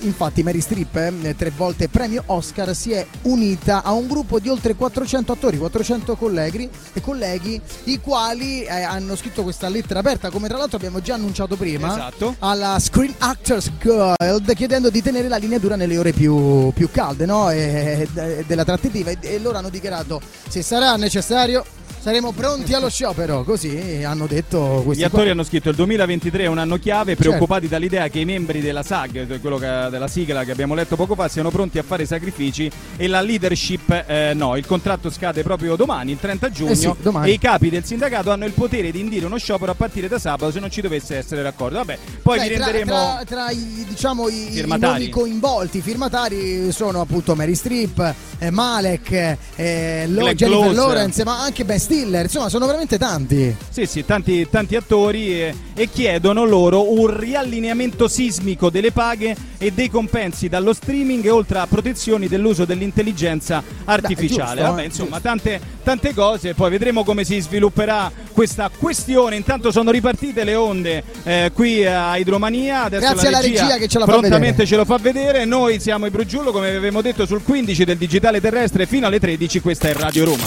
Infatti 0.00 0.42
Mary 0.42 0.60
Streep, 0.60 0.96
eh, 0.96 1.34
tre 1.36 1.52
volte 1.54 1.88
premio 1.88 2.22
Oscar, 2.26 2.74
si 2.74 2.92
è 2.92 3.06
unita 3.22 3.82
a 3.82 3.92
un 3.92 4.06
gruppo 4.06 4.38
di 4.38 4.48
oltre 4.48 4.74
400 4.74 5.32
attori, 5.32 5.58
400 5.58 6.16
colleghi, 6.16 6.68
e 6.92 7.00
colleghi 7.00 7.60
i 7.84 8.00
quali 8.00 8.62
eh, 8.64 8.82
hanno 8.82 9.14
scritto 9.16 9.42
questa 9.42 9.68
lettera 9.68 10.00
aperta, 10.00 10.30
come 10.30 10.48
tra 10.48 10.56
l'altro 10.58 10.76
abbiamo 10.76 11.00
già 11.00 11.14
annunciato 11.14 11.56
prima, 11.56 11.88
Esatto. 11.92 12.36
alla 12.40 12.78
Screen 12.80 13.14
Actors 13.18 13.70
Guild, 13.80 14.54
chiedendo 14.54 14.90
di 14.90 15.02
tenere 15.02 15.28
la 15.28 15.36
linea 15.36 15.58
dura 15.58 15.76
nelle 15.76 15.98
ore 15.98 16.12
più, 16.12 16.72
più 16.72 16.90
calde 16.90 17.26
no? 17.26 17.50
E- 17.50 18.06
de- 18.12 18.44
della 18.46 18.64
trattativa 18.64 19.10
e, 19.10 19.18
e 19.20 19.38
loro 19.38 19.58
hanno 19.58 19.68
dichiarato 19.70 20.20
se 20.48 20.62
sarà 20.62 20.96
necessario 20.96 21.64
saremo 22.02 22.32
pronti 22.32 22.74
allo 22.74 22.88
sciopero, 22.90 23.44
così 23.44 24.02
hanno 24.04 24.26
detto 24.26 24.80
Gli 24.80 24.84
questi 24.86 25.04
attori 25.04 25.22
qua. 25.24 25.32
hanno 25.32 25.44
scritto 25.44 25.68
il 25.68 25.76
2023 25.76 26.42
è 26.42 26.46
un 26.46 26.58
anno 26.58 26.76
chiave, 26.76 27.12
Certo. 27.14 27.22
preoccupati 27.28 27.68
dall'idea 27.68 28.08
che 28.08 28.18
i 28.18 28.24
membri 28.24 28.60
della 28.60 28.82
SAG, 28.82 29.38
quello 29.40 29.56
che- 29.58 29.86
della 29.88 30.08
sigla 30.08 30.42
che 30.42 30.50
abbiamo 30.50 30.74
letto 30.74 30.96
poco 30.96 31.14
fa, 31.14 31.28
siano 31.28 31.50
pronti 31.50 31.78
a 31.78 31.84
fare 31.84 32.04
sacrifici 32.04 32.68
e 32.96 33.06
la 33.06 33.20
leadership 33.20 34.04
eh, 34.08 34.32
no. 34.34 34.56
Il 34.56 34.66
contratto 34.66 35.10
scade 35.10 35.42
proprio 35.44 35.76
domani, 35.76 36.10
il 36.10 36.18
30 36.18 36.50
giugno, 36.50 36.70
Eh 36.72 36.74
sì, 36.74 36.92
e 37.24 37.30
i 37.30 37.38
capi 37.38 37.70
del 37.70 37.84
sindacato 37.84 38.30
hanno 38.32 38.46
il 38.46 38.52
potere 38.52 38.90
di 38.90 38.98
indire 38.98 39.26
uno 39.26 39.36
sciopero 39.38 39.70
a 39.70 39.74
partire 39.76 40.08
da 40.08 40.18
sabato 40.18 40.50
se 40.50 40.58
non 40.58 40.70
ci 40.70 40.80
dovesse 40.80 41.16
essere 41.16 41.42
raccordo. 41.42 41.76
Vabbè, 41.78 41.98
poi 42.20 42.38
Beh, 42.40 42.48
vi 42.48 42.54
tra- 42.56 42.64
renderemo... 42.64 42.90
tra, 42.92 43.22
tra 43.24 43.50
i, 43.50 43.86
diciamo, 43.88 44.28
i, 44.28 44.48
i 44.48 44.50
Firmatari. 44.54 44.92
nomi 44.98 45.08
coinvolti, 45.08 45.78
i 45.78 45.82
firmatari 45.82 46.72
sono 46.72 47.00
appunto 47.00 47.36
Mary 47.36 47.54
Streep, 47.54 48.14
eh, 48.38 48.50
Malek, 48.50 49.36
eh, 49.54 50.04
Lo- 50.08 50.22
Glenn 50.22 50.34
Jennifer 50.34 50.62
Close. 50.64 50.74
Lawrence, 50.74 51.24
ma 51.24 51.40
anche 51.42 51.64
Ben 51.64 51.78
Stiller. 51.92 52.24
Insomma, 52.24 52.48
sono 52.48 52.64
veramente 52.64 52.96
tanti. 52.96 53.54
Sì, 53.68 53.84
sì, 53.84 54.02
tanti, 54.06 54.48
tanti 54.48 54.76
attori 54.76 55.42
eh, 55.42 55.54
e 55.74 55.90
chiedono 55.90 56.46
loro 56.46 56.90
un 56.90 57.14
riallineamento 57.18 58.08
sismico 58.08 58.70
delle 58.70 58.92
paghe 58.92 59.36
e 59.62 59.70
dei 59.70 59.88
compensi 59.88 60.48
dallo 60.48 60.72
streaming, 60.72 61.24
oltre 61.28 61.60
a 61.60 61.68
protezioni 61.68 62.26
dell'uso 62.26 62.64
dell'intelligenza 62.64 63.62
artificiale. 63.84 64.56
giusto, 64.56 64.70
Vabbè, 64.70 64.82
eh, 64.82 64.84
insomma, 64.86 65.20
tante, 65.20 65.60
tante 65.84 66.12
cose. 66.12 66.54
Poi 66.54 66.68
vedremo 66.68 67.04
come 67.04 67.22
si 67.22 67.38
svilupperà 67.38 68.10
questa 68.32 68.68
questione. 68.76 69.36
Intanto 69.36 69.70
sono 69.70 69.92
ripartite 69.92 70.42
le 70.42 70.56
onde 70.56 71.04
eh, 71.22 71.52
qui 71.54 71.86
a 71.86 72.16
Idromania. 72.16 72.82
Adesso 72.82 73.12
Grazie 73.12 73.30
la 73.30 73.38
alla 73.38 73.46
regia 73.46 73.76
che 73.76 73.86
ce 73.86 74.00
la 74.00 74.04
fa 74.04 74.10
prontamente 74.10 74.50
vedere. 74.50 74.66
ce 74.66 74.76
lo 74.76 74.84
fa 74.84 74.96
vedere. 74.98 75.44
Noi 75.44 75.78
siamo 75.78 76.06
i 76.06 76.10
Brugiullo, 76.10 76.50
come 76.50 76.66
avevamo 76.68 77.00
detto, 77.00 77.24
sul 77.24 77.44
15 77.44 77.84
del 77.84 77.96
digitale 77.96 78.40
terrestre 78.40 78.86
fino 78.86 79.06
alle 79.06 79.20
13. 79.20 79.60
Questa 79.60 79.88
è 79.88 79.92
Radio 79.92 80.24
Roma. 80.24 80.44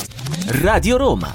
Radio 0.48 0.98
Roma. 0.98 1.34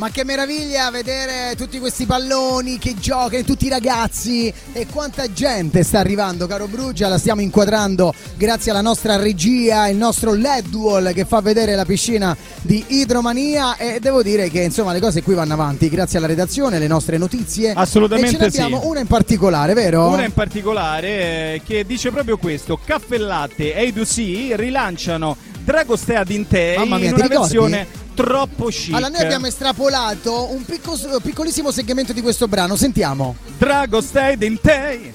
Ma 0.00 0.08
che 0.08 0.24
meraviglia 0.24 0.90
vedere 0.90 1.54
tutti 1.56 1.78
questi 1.78 2.06
palloni 2.06 2.78
che 2.78 2.94
giocano, 2.98 3.44
tutti 3.44 3.66
i 3.66 3.68
ragazzi 3.68 4.50
e 4.72 4.86
quanta 4.86 5.30
gente 5.30 5.82
sta 5.82 5.98
arrivando, 5.98 6.46
caro 6.46 6.66
Brugia, 6.68 7.06
la 7.06 7.18
stiamo 7.18 7.42
inquadrando 7.42 8.14
grazie 8.34 8.70
alla 8.70 8.80
nostra 8.80 9.16
regia, 9.16 9.88
il 9.88 9.98
nostro 9.98 10.32
LED 10.32 10.74
wall 10.74 11.12
che 11.12 11.26
fa 11.26 11.42
vedere 11.42 11.74
la 11.74 11.84
piscina 11.84 12.34
di 12.62 12.82
Idromania 12.88 13.76
e 13.76 14.00
devo 14.00 14.22
dire 14.22 14.48
che 14.48 14.62
insomma 14.62 14.94
le 14.94 15.00
cose 15.00 15.22
qui 15.22 15.34
vanno 15.34 15.52
avanti 15.52 15.90
grazie 15.90 16.16
alla 16.16 16.28
redazione, 16.28 16.78
le 16.78 16.86
nostre 16.86 17.18
notizie. 17.18 17.74
Assolutamente 17.74 18.28
e 18.28 18.32
ce 18.32 18.38
ne 18.38 18.46
abbiamo 18.46 18.80
sì. 18.80 18.86
una 18.86 19.00
in 19.00 19.06
particolare, 19.06 19.74
vero? 19.74 20.08
Una 20.08 20.24
in 20.24 20.32
particolare 20.32 21.08
eh, 21.08 21.62
che 21.62 21.84
dice 21.84 22.10
proprio 22.10 22.38
questo: 22.38 22.80
Caffè 22.82 23.18
Latte 23.18 23.74
e 23.74 23.92
A2C 23.92 24.56
rilanciano 24.56 25.36
Dragostea 25.62 26.24
Dintei 26.24 26.86
in 26.86 26.90
una 26.90 26.96
ricordi? 26.96 27.28
versione 27.28 28.08
troppo 28.14 28.66
chic. 28.66 28.94
Allora 28.94 29.10
noi 29.10 29.22
abbiamo 29.22 29.46
estrapolato 29.46 30.52
un 30.52 30.64
picco- 30.64 30.96
piccolissimo 31.22 31.70
segmento 31.70 32.12
di 32.12 32.20
questo 32.22 32.48
brano, 32.48 32.76
sentiamo. 32.76 33.36
Dragostea 33.58 34.34
Dintei. 34.36 35.12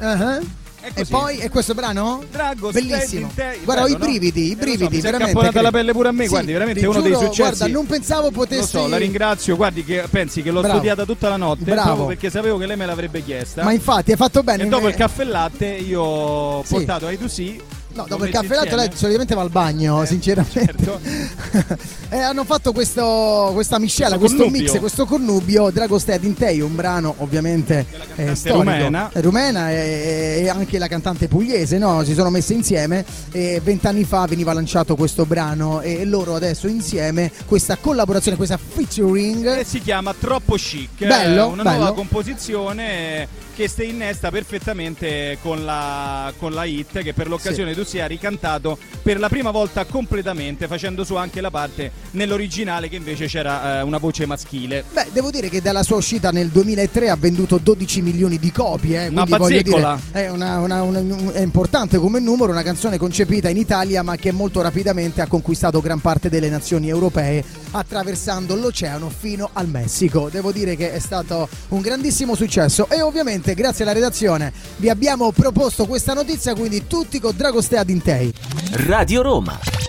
Uh-huh. 0.00 0.40
È 0.82 0.86
E 0.88 0.92
così. 0.94 1.12
poi 1.12 1.36
è 1.38 1.48
questo 1.48 1.74
brano? 1.74 2.24
Dragostea 2.28 2.82
Bellissimo. 2.82 3.26
Dintei. 3.28 3.60
Guarda, 3.62 3.82
ho 3.82 3.86
Bello, 3.86 3.96
i 3.96 3.98
no? 4.00 4.04
brividi, 4.04 4.40
i 4.40 4.44
Eh, 4.46 4.48
lo 4.48 4.54
so, 4.56 4.64
brividi, 4.64 4.88
mi 4.88 4.98
è 4.98 5.00
veramente. 5.12 5.62
la 5.62 5.70
pelle 5.70 5.92
pure 5.92 6.08
a 6.08 6.10
me, 6.12 6.24
Sì, 6.24 6.28
guardi, 6.30 6.52
veramente 6.52 6.80
è 6.80 6.86
uno 6.88 7.00
dei 7.00 7.12
giuro, 7.12 7.24
successi. 7.26 7.56
Guarda, 7.58 7.68
non 7.68 7.86
pensavo 7.86 8.22
Lo 8.22 8.30
potessi 8.32 8.66
so, 8.66 8.88
la 8.88 8.96
ringrazio. 8.96 9.54
Guardi 9.54 9.84
che 9.84 10.04
pensi 10.10 10.42
che 10.42 10.50
l'ho 10.50 10.58
Bravo. 10.58 10.74
studiata 10.78 11.04
tutta 11.04 11.28
la 11.28 11.36
notte 11.36 11.62
Bravo. 11.70 12.06
perché 12.06 12.30
sapevo 12.30 12.58
che 12.58 12.66
lei 12.66 12.76
me 12.76 12.86
l'avrebbe 12.86 13.22
chiesta. 13.22 13.62
Ma 13.62 13.70
infatti 13.72 14.10
hai 14.10 14.16
fatto 14.16 14.42
bene. 14.42 14.64
e 14.64 14.66
dopo 14.66 14.88
il 14.88 14.94
Eh, 14.94 14.96
caffè 14.96 15.22
latte 15.22 15.66
io 15.66 16.02
ho 16.02 16.64
Sì. 16.64 16.74
portato 16.74 17.06
ai 17.06 17.16
Dusi. 17.16 17.60
No, 17.94 18.06
dopo 18.08 18.24
il 18.24 18.30
caffè 18.30 18.54
latte 18.54 18.74
lei 18.76 18.88
solitamente 18.94 19.34
va 19.34 19.42
al 19.42 19.50
bagno, 19.50 20.02
Eh, 20.02 20.06
sinceramente. 20.06 20.64
certo. 20.82 21.00
e 22.08 22.18
hanno 22.18 22.44
fatto 22.44 22.72
questo, 22.72 23.50
questa 23.52 23.78
miscela, 23.78 24.16
Questo 24.18 24.36
questo 24.44 24.58
mix, 24.58 24.78
questo 24.78 25.04
connubio 25.06 25.70
Dragostea 25.70 26.16
Dintei, 26.18 26.60
un 26.60 26.74
brano 26.74 27.14
ovviamente 27.18 27.84
eh, 28.16 28.34
storico. 28.34 28.58
rumena. 28.62 29.10
Eh, 29.12 29.20
rumena 29.20 29.70
e, 29.70 30.40
e 30.42 30.48
anche 30.48 30.78
la 30.78 30.88
cantante 30.88 31.28
pugliese, 31.28 31.78
no? 31.78 32.02
Si 32.04 32.14
sono 32.14 32.30
messe 32.30 32.54
insieme 32.54 33.04
e 33.30 33.60
vent'anni 33.62 34.04
fa 34.04 34.24
veniva 34.26 34.52
lanciato 34.52 34.96
questo 34.96 35.26
brano 35.26 35.80
e 35.82 36.04
loro 36.04 36.34
adesso 36.34 36.66
insieme 36.68 37.30
questa 37.46 37.76
collaborazione, 37.76 38.36
questa 38.36 38.58
featuring 38.58 39.58
E 39.58 39.64
si 39.64 39.80
chiama 39.80 40.14
Troppo 40.18 40.54
Chic. 40.54 41.04
Bello, 41.06 41.48
Una 41.48 41.62
bello. 41.62 41.76
nuova 41.76 41.94
composizione 41.94 43.28
che 43.54 43.68
si 43.68 43.88
innesta 43.88 44.30
perfettamente 44.30 45.38
con 45.42 45.64
la, 45.64 46.32
con 46.38 46.52
la 46.52 46.64
hit 46.64 47.02
che 47.02 47.12
per 47.12 47.28
l'occasione 47.28 47.74
tu 47.74 47.84
si 47.84 48.00
ha 48.00 48.06
ricantato 48.06 48.78
per 49.02 49.18
la 49.18 49.28
prima 49.28 49.50
volta 49.50 49.84
completamente 49.84 50.66
facendo 50.66 51.04
su 51.04 51.14
anche 51.16 51.40
la 51.40 51.50
parte 51.50 51.90
nell'originale 52.12 52.88
che 52.88 52.96
invece 52.96 53.26
c'era 53.26 53.78
eh, 53.78 53.82
una 53.82 53.98
voce 53.98 54.26
maschile. 54.26 54.84
Beh, 54.92 55.08
devo 55.12 55.30
dire 55.30 55.48
che 55.48 55.60
dalla 55.60 55.82
sua 55.82 55.96
uscita 55.96 56.30
nel 56.30 56.48
2003 56.48 57.10
ha 57.10 57.16
venduto 57.16 57.58
12 57.58 58.02
milioni 58.02 58.38
di 58.38 58.50
copie, 58.52 59.04
eh, 59.04 59.08
Una 59.08 59.24
voglio 59.24 59.60
dire, 59.62 59.98
è, 60.12 60.28
una- 60.28 60.58
una- 60.60 60.82
una- 60.82 61.32
è 61.32 61.40
importante 61.40 61.98
come 61.98 62.20
numero, 62.20 62.52
una 62.52 62.62
canzone 62.62 62.98
concepita 62.98 63.48
in 63.48 63.56
Italia 63.56 64.02
ma 64.02 64.16
che 64.16 64.32
molto 64.32 64.60
rapidamente 64.62 65.20
ha 65.20 65.26
conquistato 65.26 65.80
gran 65.80 66.00
parte 66.00 66.28
delle 66.28 66.48
nazioni 66.48 66.88
europee 66.88 67.44
attraversando 67.72 68.54
l'oceano 68.54 69.10
fino 69.10 69.50
al 69.52 69.68
Messico. 69.68 70.28
Devo 70.30 70.52
dire 70.52 70.76
che 70.76 70.92
è 70.92 70.98
stato 70.98 71.48
un 71.68 71.80
grandissimo 71.80 72.34
successo 72.34 72.88
e 72.88 73.02
ovviamente 73.02 73.54
grazie 73.54 73.84
alla 73.84 73.92
redazione 73.92 74.52
vi 74.76 74.88
abbiamo 74.88 75.32
proposto 75.32 75.86
questa 75.86 76.14
notizia, 76.14 76.54
quindi 76.54 76.86
tutti 76.86 77.20
con 77.20 77.36
Dragostea 77.36 77.84
Dintei. 77.84 78.32
Radio 78.72 79.22
Roma. 79.22 79.81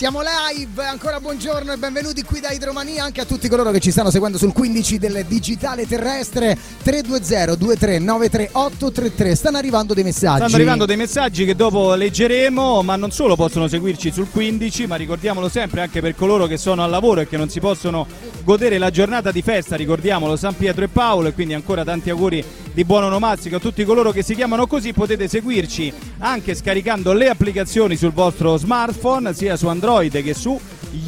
Siamo 0.00 0.20
live, 0.22 0.82
ancora 0.82 1.20
buongiorno 1.20 1.74
e 1.74 1.76
benvenuti 1.76 2.22
qui 2.22 2.40
da 2.40 2.48
Idromania 2.48 3.04
anche 3.04 3.20
a 3.20 3.26
tutti 3.26 3.50
coloro 3.50 3.70
che 3.70 3.80
ci 3.80 3.90
stanno 3.90 4.10
seguendo 4.10 4.38
sul 4.38 4.54
15 4.54 4.96
del 4.96 5.26
digitale 5.28 5.86
terrestre 5.86 6.56
320 6.82 7.58
2393 7.58 8.48
833. 8.50 9.34
Stanno 9.34 9.58
arrivando 9.58 9.92
dei 9.92 10.02
messaggi. 10.02 10.38
Stanno 10.38 10.54
arrivando 10.54 10.86
dei 10.86 10.96
messaggi 10.96 11.44
che 11.44 11.54
dopo 11.54 11.92
leggeremo, 11.92 12.80
ma 12.80 12.96
non 12.96 13.10
solo 13.10 13.36
possono 13.36 13.68
seguirci 13.68 14.10
sul 14.10 14.30
15, 14.30 14.86
ma 14.86 14.96
ricordiamolo 14.96 15.50
sempre 15.50 15.82
anche 15.82 16.00
per 16.00 16.14
coloro 16.14 16.46
che 16.46 16.56
sono 16.56 16.82
al 16.82 16.88
lavoro 16.88 17.20
e 17.20 17.28
che 17.28 17.36
non 17.36 17.50
si 17.50 17.60
possono 17.60 18.06
godere 18.42 18.78
la 18.78 18.88
giornata 18.88 19.30
di 19.30 19.42
festa, 19.42 19.76
ricordiamolo 19.76 20.34
San 20.34 20.56
Pietro 20.56 20.82
e 20.82 20.88
Paolo 20.88 21.28
e 21.28 21.34
quindi 21.34 21.52
ancora 21.52 21.84
tanti 21.84 22.08
auguri 22.08 22.42
di 22.72 22.84
buon 22.84 23.04
onomastico 23.04 23.56
a 23.56 23.60
tutti 23.60 23.84
coloro 23.84 24.12
che 24.12 24.22
si 24.22 24.34
chiamano 24.34 24.66
così, 24.66 24.92
potete 24.92 25.28
seguirci 25.28 25.92
anche 26.18 26.54
scaricando 26.54 27.12
le 27.12 27.28
applicazioni 27.28 27.96
sul 27.96 28.12
vostro 28.12 28.56
smartphone, 28.56 29.34
sia 29.34 29.56
su 29.56 29.66
Android 29.66 30.22
che 30.22 30.34
su 30.34 30.58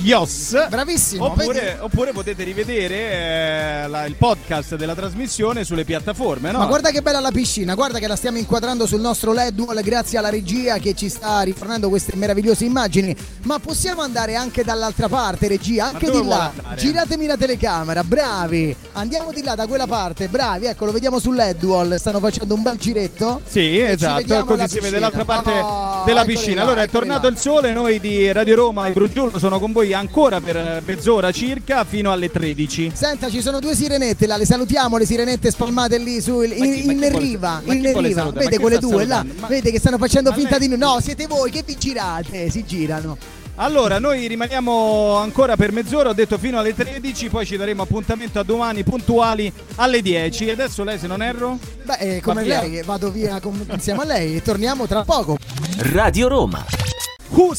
iOS. 0.03 0.69
Bravissimo, 0.69 1.25
Oppure, 1.27 1.77
oppure 1.81 2.13
potete 2.13 2.45
rivedere 2.45 2.95
eh, 3.85 3.89
la- 3.89 4.05
il 4.07 4.15
podcast 4.15 4.77
della 4.77 4.95
trasmissione 4.95 5.65
sulle 5.65 5.85
piattaforme, 5.85 6.51
no? 6.53 6.59
Ma 6.59 6.67
guarda 6.67 6.91
che 6.91 7.03
bella 7.03 7.21
la 7.21 7.31
piscina, 7.33 7.75
guarda 7.75 7.99
che 7.99 8.07
la 8.07 8.17
stiamo 8.17 8.39
inquadrando 8.39 8.87
sul 8.87 9.01
nostro 9.01 9.33
LED 9.33 9.59
wall 9.61 9.81
grazie 9.83 10.19
alla 10.19 10.29
regia 10.31 10.79
che 10.79 10.95
ci 10.95 11.09
sta 11.09 11.41
rifornendo 11.43 11.89
queste 11.89 12.15
meravigliose 12.17 12.65
immagini. 12.65 13.15
Ma 13.43 13.59
possiamo 13.59 14.03
andare 14.03 14.35
anche 14.37 14.63
dall'altra 14.65 15.09
parte, 15.09 15.49
regia, 15.49 15.87
anche 15.89 16.11
di 16.11 16.27
là. 16.27 16.53
andare? 16.57 16.77
Giratemi 16.77 17.27
la 17.27 17.37
telecamera, 17.37 18.05
bravi. 18.05 18.75
Andiamo 18.93 19.33
di 19.33 19.43
là 19.43 19.55
da 19.55 19.67
quella 19.67 19.87
parte, 19.87 20.29
bravi. 20.29 20.67
Ecco, 20.67 20.85
lo 20.85 20.93
vediamo 20.93 21.19
sul 21.19 21.35
LED 21.35 21.63
wall, 21.65 21.97
stanno 21.97 22.21
facendo 22.21 22.55
un 22.55 22.63
bel 22.63 22.77
giretto. 22.77 23.41
Sì, 23.49 23.79
esatto, 23.81 24.45
così 24.45 24.69
si 24.69 24.79
vede 24.81 24.99
l'altra 24.99 25.25
parte 25.25 25.51
Oh, 25.53 26.03
della 26.05 26.25
piscina. 26.25 26.57
là, 26.57 26.63
allora 26.63 26.83
è 26.83 26.89
tornato 26.89 27.27
là. 27.27 27.33
il 27.33 27.39
sole, 27.39 27.73
noi 27.73 27.99
di 28.01 28.31
Radio 28.33 28.55
Roma 28.57 28.87
e 28.87 28.93
Brugiullo 28.93 29.39
sono 29.39 29.59
con 29.59 29.72
voi 29.73 29.93
ancora 29.93 30.41
per 30.41 30.83
mezz'ora 30.85 31.31
circa 31.33 31.85
fino 31.85 32.13
alle 32.13 32.31
13. 32.31 32.93
Senta, 32.95 33.29
ci 33.31 33.41
sono 33.43 33.59
due 33.59 33.75
sirenette 33.75 34.27
là, 34.27 34.37
le 34.37 34.45
salutiamo, 34.47 34.97
le 34.97 35.07
sirenette 35.07 35.51
spalmate 35.51 35.99
lì 35.99 36.21
su 36.21 36.41
il- 36.43 36.51
Ma 36.51 36.65
chi- 36.65 36.85
in, 36.85 36.91
in 36.93 37.01
chi 37.01 37.09
vuole- 37.11 37.19
riva, 37.27 37.63
chi 37.65 37.77
in 37.77 37.91
vuole 37.93 38.09
riva. 38.09 38.31
Vede 38.31 38.59
quelle 38.59 38.79
due 38.79 39.07
là? 39.07 39.25
Ma- 39.41 39.47
vede 39.49 39.71
che 39.71 39.79
stanno 39.79 39.99
facendo 39.99 40.31
Ma 40.31 40.37
finta 40.37 40.59
lei- 40.59 40.69
di 40.69 40.77
no. 40.77 40.93
No, 40.95 41.01
siete 41.01 41.27
voi 41.27 41.51
che 41.51 41.63
vi 41.65 41.77
girate, 41.79 42.51
si 42.51 42.65
girano. 42.65 43.17
Allora, 43.57 43.99
noi 43.99 44.27
rimaniamo 44.29 45.17
ancora 45.17 45.57
per 45.57 45.73
mezz'ora, 45.73 46.09
ho 46.09 46.13
detto 46.15 46.39
fino 46.39 46.59
alle 46.59 46.75
13, 46.75 47.29
poi 47.29 47.45
ci 47.45 47.59
daremo 47.59 47.83
appuntamento 47.83 48.39
a 48.39 48.43
domani 48.45 48.83
puntuali 48.83 49.53
alle 49.75 50.01
10. 50.01 50.47
E 50.47 50.53
adesso 50.53 50.83
lei, 50.85 50.99
se 50.99 51.07
non 51.07 51.23
erro, 51.23 51.59
Beh, 51.85 52.17
eh, 52.17 52.21
come 52.23 52.45
lei, 52.45 52.83
vado 52.83 53.11
via 53.11 53.39
com- 53.41 53.63
insieme 53.71 54.01
a 54.03 54.05
lei 54.07 54.37
e 54.37 54.43
torniamo 54.43 54.87
tra 54.87 55.05
poco. 55.05 55.37
Radio 55.79 56.29
Roma. 56.29 56.65
Who 57.35 57.55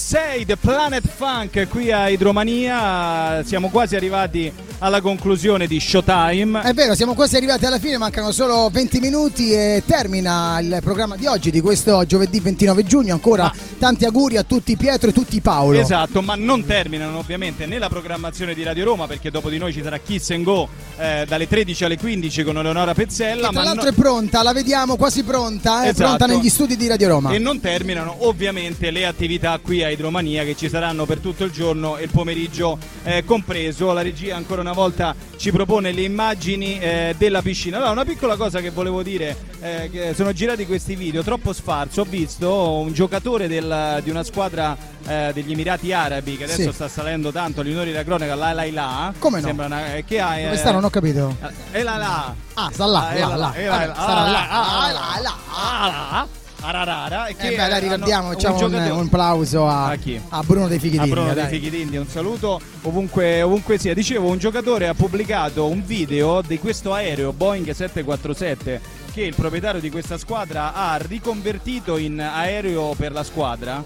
the 0.45 0.55
Planet 0.55 1.03
Funk 1.07 1.67
qui 1.67 1.91
a 1.91 2.07
Idromania. 2.07 3.43
Siamo 3.43 3.69
quasi 3.69 3.95
arrivati 3.95 4.53
alla 4.83 4.99
conclusione 4.99 5.65
di 5.65 5.79
Showtime. 5.79 6.61
È 6.61 6.73
vero, 6.73 6.93
siamo 6.93 7.13
quasi 7.13 7.37
arrivati 7.37 7.65
alla 7.65 7.79
fine, 7.79 7.97
mancano 7.97 8.33
solo 8.33 8.69
20 8.69 8.99
minuti 8.99 9.53
e 9.53 9.81
termina 9.85 10.59
il 10.59 10.79
programma 10.83 11.15
di 11.15 11.25
oggi, 11.25 11.51
di 11.51 11.61
questo 11.61 12.05
giovedì 12.05 12.41
29 12.41 12.83
giugno. 12.83 13.13
Ancora 13.13 13.43
Ma- 13.43 13.53
tanti 13.79 14.03
auguri 14.03 14.35
a 14.35 14.43
tutti 14.43 14.75
Pietro 14.75 15.09
e 15.09 15.13
tutti 15.13 15.39
Paolo. 15.39 15.79
Esatto, 15.79 16.21
ma 16.21 16.35
non 16.35 16.65
terminano 16.65 17.19
ovviamente 17.19 17.65
né 17.65 17.79
la 17.79 17.87
programmazione 17.87 18.53
di 18.53 18.61
Radio 18.63 18.83
Roma 18.83 19.07
perché 19.07 19.31
dopo 19.31 19.49
di 19.49 19.57
noi 19.57 19.71
ci 19.71 19.81
sarà 19.81 19.99
Kiss 19.99 20.31
and 20.31 20.43
Go 20.43 20.67
eh, 20.97 21.23
dalle 21.29 21.47
13 21.47 21.85
alle 21.85 21.97
15 21.97 22.43
con 22.43 22.57
Eleonora 22.57 22.93
Pezzella. 22.93 23.47
Che 23.47 23.53
tra 23.53 23.63
l'altro 23.63 23.83
no- 23.85 23.89
è 23.89 23.93
pronta, 23.93 24.43
la 24.43 24.51
vediamo 24.51 24.97
quasi 24.97 25.23
pronta, 25.23 25.83
è 25.83 25.89
Esatto. 25.89 26.03
pronta 26.17 26.25
negli 26.25 26.49
studi 26.49 26.75
di 26.75 26.87
Radio 26.87 27.07
Roma. 27.07 27.31
E 27.31 27.39
non 27.39 27.61
terminano 27.61 28.27
ovviamente 28.27 28.91
le 28.91 29.05
attività 29.05 29.57
qui 29.63 29.81
a 29.81 29.89
Idromania 29.89 30.43
che 30.43 30.57
ci 30.57 30.67
saranno 30.67 31.05
per 31.05 31.19
tutto 31.19 31.45
il 31.45 31.51
giorno 31.51 31.95
e 31.95 32.03
il 32.03 32.09
pomeriggio 32.09 32.77
eh, 33.05 33.23
compreso. 33.23 33.93
La 33.93 34.01
regia 34.01 34.35
ancora 34.35 34.59
una 34.59 34.71
volta 34.73 35.15
ci 35.37 35.51
propone 35.51 35.91
le 35.91 36.01
immagini 36.01 36.79
eh, 36.79 37.15
della 37.17 37.41
piscina. 37.41 37.77
Allora, 37.77 37.91
una 37.91 38.05
piccola 38.05 38.35
cosa 38.35 38.59
che 38.59 38.69
volevo 38.71 39.01
dire, 39.03 39.35
eh, 39.61 39.89
che 39.91 40.13
sono 40.15 40.33
girati 40.33 40.65
questi 40.65 40.95
video 40.95 41.23
troppo 41.23 41.53
sfarzo. 41.53 42.01
Ho 42.01 42.05
visto 42.07 42.71
un 42.79 42.91
giocatore 42.93 43.47
del- 43.47 44.01
di 44.03 44.09
una 44.09 44.23
squadra 44.23 44.75
eh, 45.05 45.31
degli 45.33 45.51
Emirati 45.51 45.91
Arabi 45.91 46.37
che 46.37 46.45
adesso 46.45 46.61
Sì. 46.69 46.71
sta 46.73 46.87
salendo 46.87 47.31
tanto 47.31 47.59
agli 47.61 47.71
onori 47.71 47.91
della 47.91 48.03
cronaca, 48.05 48.35
la 48.35 48.53
la 48.53 48.65
la. 48.71 49.13
Come 49.19 49.39
no? 49.41 49.47
Sembra 49.47 49.65
una, 49.65 49.95
eh, 49.95 50.05
che 50.05 50.19
ha, 50.21 50.29
Dove 50.35 50.51
eh, 50.53 50.57
sta? 50.57 50.71
Non 50.71 50.83
ho 50.85 50.89
capito. 50.89 51.35
eh, 51.71 51.83
la 51.83 51.97
la. 51.97 52.33
Ah, 52.53 52.69
sta 52.71 52.85
là, 52.85 53.07
Ah, 53.09 53.13
la, 53.13 53.27
la, 53.27 53.35
la, 53.35 53.51
sarà 53.53 53.91
ah, 53.95 54.29
là. 54.31 54.49
ah, 54.49 54.61
Ah, 54.61 54.85
ah, 54.85 54.91
là, 54.91 55.19
là. 55.21 55.33
ah, 55.53 55.87
là, 55.87 56.27
ararara, 56.63 57.27
e 57.27 57.31
Eh 57.31 57.35
che 57.35 57.49
beh, 57.49 57.67
dai, 57.67 57.79
ricordiamo, 57.81 58.31
facciamo 58.31 58.65
un, 58.65 58.73
un 58.73 59.05
applauso 59.05 59.67
a, 59.67 59.89
A 59.89 59.97
a 60.29 60.43
Bruno 60.43 60.67
dei 60.67 60.79
Fighi 60.79 60.97
a 60.97 61.05
Bruno 61.05 61.33
dei. 61.33 61.47
Fichi 61.47 61.97
un 61.97 62.07
saluto 62.07 62.59
ovunque, 62.83 63.41
ovunque 63.41 63.77
sia. 63.77 63.93
Dicevo, 63.93 64.29
un 64.29 64.37
giocatore 64.37 64.87
ha 64.87 64.93
pubblicato 64.93 65.67
un 65.67 65.83
video 65.85 66.41
di 66.41 66.57
questo 66.57 66.93
aereo 66.93 67.33
Boeing 67.33 67.69
747 67.69 69.01
che 69.13 69.21
il 69.21 69.35
proprietario 69.35 69.79
di 69.79 69.91
questa 69.91 70.17
squadra 70.17 70.73
ha 70.73 70.97
riconvertito 70.97 71.97
in 71.97 72.19
aereo 72.19 72.95
per 72.95 73.11
la 73.11 73.23
squadra. 73.23 73.83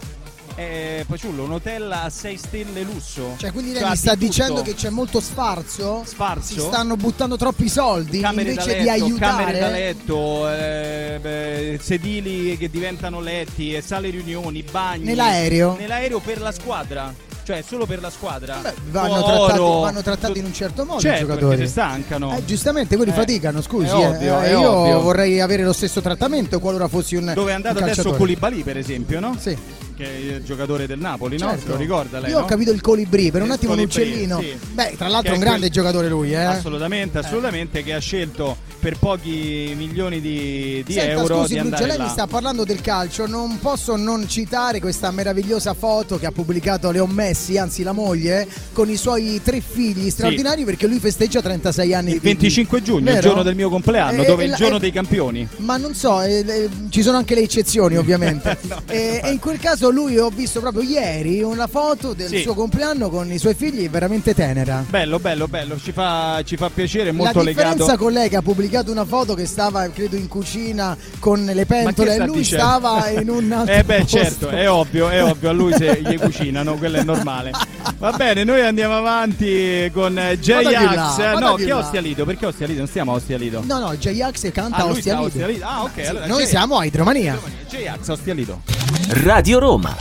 Eh, 0.60 1.06
Paciullo, 1.08 1.44
un 1.44 1.52
hotel 1.52 1.92
a 1.92 2.10
6 2.10 2.36
stelle 2.38 2.82
lusso. 2.82 3.36
Cioè, 3.38 3.52
quindi 3.52 3.74
lei 3.74 3.82
Cioè, 3.82 3.90
mi 3.90 3.94
di 3.94 4.00
sta 4.02 4.14
tutto. 4.14 4.26
dicendo 4.26 4.62
che 4.64 4.74
c'è 4.74 4.90
molto 4.90 5.20
sfarzo? 5.20 6.02
Sfarzo? 6.04 6.54
Si 6.54 6.60
stanno 6.60 6.96
buttando 6.96 7.38
troppi 7.38 7.70
soldi 7.70 8.20
camere 8.22 8.50
invece 8.50 8.70
letto, 8.70 8.82
di 8.82 8.90
aiutare. 8.90 9.36
camere 9.44 9.60
da 9.60 9.70
letto, 9.70 10.50
eh, 10.52 11.20
beh, 11.22 11.80
sedili 11.80 12.58
che 12.58 12.72
diventano 12.72 13.20
letti, 13.20 13.80
sale 13.84 14.10
riunioni, 14.10 14.64
bagni. 14.64 15.04
Nell'aereo? 15.04 15.76
Nell'aereo 15.78 16.20
per 16.20 16.42
la 16.42 16.52
squadra. 16.52 17.14
Cioè, 17.44 17.62
solo 17.66 17.86
per 17.86 18.02
la 18.02 18.10
squadra. 18.10 18.60
Vanno 18.90 19.24
Oro, 19.24 19.46
trattati, 19.46 19.60
vanno 19.60 20.02
trattati 20.02 20.40
in 20.40 20.46
un 20.46 20.54
certo 20.54 20.86
modo 20.86 21.00
Certo, 21.00 21.24
i 21.24 21.26
perché 21.28 21.40
giocatori. 21.42 21.66
si 21.68 21.72
stancano. 21.72 22.36
Eh, 22.36 22.44
giustamente, 22.46 22.96
quelli 22.98 23.12
Eh, 23.12 23.16
faticano, 23.16 23.62
scusi. 23.62 23.86
è 23.86 23.90
eh. 23.92 24.06
ovvio, 24.08 24.42
Eh, 24.42 24.50
io 24.50 24.70
ovvio. 24.76 25.02
vorrei 25.02 25.40
avere 25.40 25.64
lo 25.64 25.72
stesso 25.72 26.02
trattamento 26.02 26.60
qualora 26.60 26.88
fossi 26.88 27.16
un 27.16 27.32
Dove 27.36 27.52
è 27.52 27.54
andato 27.54 27.78
adesso. 27.78 28.12
Koulibaly, 28.16 28.64
per 28.64 28.78
esempio, 28.78 29.20
no? 29.22 29.38
Sì. 29.40 29.56
Che 29.98 30.04
è 30.06 30.36
il 30.36 30.44
giocatore 30.44 30.86
del 30.86 31.00
Napoli, 31.00 31.40
no? 31.40 31.48
Certo. 31.50 31.62
Se 31.64 31.68
lo 31.70 31.76
ricorda 31.78 32.20
lei, 32.20 32.30
Io 32.30 32.38
ho 32.38 32.42
no? 32.42 32.46
capito 32.46 32.72
il 32.72 32.82
colibrì, 32.82 33.32
per 33.32 33.42
un 33.42 33.48
Il 33.48 33.54
attimo 33.54 33.72
un 33.74 33.78
Colibrì, 33.80 34.04
uccellino. 34.04 34.40
sì. 34.40 34.56
Beh, 34.74 34.94
tra 34.96 35.08
l'altro 35.08 35.32
è 35.32 35.36
un 35.36 35.40
grande 35.42 35.60
quel- 35.62 35.72
giocatore 35.72 36.08
lui, 36.08 36.32
eh. 36.34 36.36
Assolutamente, 36.44 37.18
assolutamente, 37.18 37.82
che 37.84 37.94
ha 37.94 38.00
scelto 38.00 38.58
per 38.80 39.00
pochi 39.00 39.74
milioni 39.76 40.22
di, 40.22 40.84
di 40.86 40.94
Senta, 40.94 41.12
euro 41.14 41.40
scusi 41.42 41.54
di 41.56 41.60
Brugia, 41.62 41.62
andare 41.64 41.86
lei 41.88 41.98
là. 41.98 42.04
mi 42.04 42.10
sta 42.12 42.28
parlando 42.28 42.64
del 42.64 42.80
calcio, 42.82 43.26
non 43.26 43.58
posso 43.60 43.96
non 43.96 44.28
citare 44.30 44.80
questa 44.80 45.10
meravigliosa 45.10 45.74
foto 45.74 46.20
che 46.20 46.28
ha 46.28 46.32
pubblicato 46.32 46.92
Leo 46.92 47.08
Messi, 47.08 47.58
anzi 47.58 47.82
la 47.82 47.92
moglie, 47.92 48.48
con 48.74 48.88
i 48.92 48.98
suoi 48.98 49.42
tre 49.44 49.62
figli 49.62 50.12
straordinari 50.12 50.64
perché 50.64 50.86
lui 50.86 51.00
festeggia 51.00 51.42
36 51.42 51.94
anni 51.96 52.12
Il 52.12 52.20
di 52.20 52.28
25 52.28 52.82
giugno, 52.84 53.00
il 53.00 53.06
Vero? 53.06 53.22
giorno 53.22 53.42
del 53.42 53.56
mio 53.56 53.70
compleanno, 53.70 54.22
Eh, 54.22 54.26
dove 54.28 54.44
è 54.44 54.48
eh, 54.48 54.50
il 54.52 54.56
giorno 54.56 54.76
eh, 54.78 54.80
dei 54.80 54.92
campioni. 54.92 55.48
Ma 55.58 55.78
non 55.78 55.96
so, 55.96 56.22
eh, 56.22 56.44
eh, 56.48 56.70
ci 56.90 57.02
sono 57.02 57.18
anche 57.18 57.34
le 57.34 57.42
eccezioni 57.42 57.98
ovviamente. 57.98 58.58
e, 58.88 59.22
e 59.24 59.32
in 59.32 59.40
quel 59.40 59.58
caso 59.60 59.87
lui 59.90 60.18
ho 60.18 60.30
visto 60.30 60.60
proprio 60.60 60.82
ieri 60.84 61.42
una 61.42 61.68
foto 61.68 62.14
del 62.14 62.28
Sì. 62.28 62.42
suo 62.42 62.54
compleanno 62.54 63.10
con 63.10 63.32
i 63.32 63.38
suoi 63.38 63.54
figli 63.56 63.90
veramente 63.90 64.34
tenera. 64.34 64.84
Bello, 64.88 65.20
bello, 65.20 65.48
bello, 65.48 65.78
ci 65.82 65.92
fa, 65.92 66.42
ci 66.46 66.56
fa 66.58 66.70
piacere, 66.70 67.10
è 67.10 67.12
La 67.12 67.18
molto 67.18 67.44
differenza 67.44 67.78
legato. 67.84 67.98
con 67.98 68.12
lei 68.12 68.30
che 68.30 68.36
ha 68.36 68.42
pubblicato 68.42 68.92
una 68.92 69.06
foto 69.06 69.34
che 69.34 69.46
stava 69.46 69.88
credo 69.90 70.16
in 70.16 70.28
cucina 70.28 70.96
con 71.20 71.44
le 71.44 71.66
pentole 71.66 72.16
e 72.16 72.26
lui 72.26 72.38
dicendo? 72.38 72.64
stava 72.66 73.10
in 73.10 73.30
un 73.30 73.52
altro 73.54 73.74
Eh 73.74 73.84
beh 73.84 74.00
posto. 74.02 74.18
certo, 74.18 74.50
è 74.50 74.70
ovvio, 74.70 75.10
è 75.10 75.24
ovvio, 75.24 75.50
a 75.50 75.54
lui 75.54 75.74
se 75.74 76.02
gli 76.02 76.18
cucinano, 76.20 76.76
quello 76.76 76.98
è 76.98 77.04
normale. 77.04 77.52
Va 77.98 78.12
bene, 78.12 78.44
noi 78.44 78.62
andiamo 78.62 78.98
avanti 78.98 79.90
con 79.94 80.14
J-Ax. 80.40 81.40
No, 81.40 81.56
che. 81.56 81.72
Ostia 81.72 82.02
Lido? 82.02 82.26
Perché 82.26 82.46
Ostia 82.46 82.68
Lido? 82.68 82.80
Non 82.80 82.88
stiamo 82.88 83.12
a 83.14 83.16
Ostia 83.16 83.38
Lido. 83.38 83.62
No, 83.66 83.80
no, 83.80 83.96
J-Ax 83.96 84.52
canta 84.52 84.78
Ah, 84.78 84.86
Ostia 84.88 85.20
Lido. 85.20 85.66
Ah, 85.66 85.84
ok, 85.84 86.06
allora 86.08 86.26
Noi 86.28 86.46
siamo 86.46 86.78
a 86.78 86.86
Idromania. 86.86 87.38
J-Ax, 87.70 88.08
Ostia 88.10 88.34
Lido. 88.34 88.62
Radio 89.10 89.60
Roma. 89.60 89.96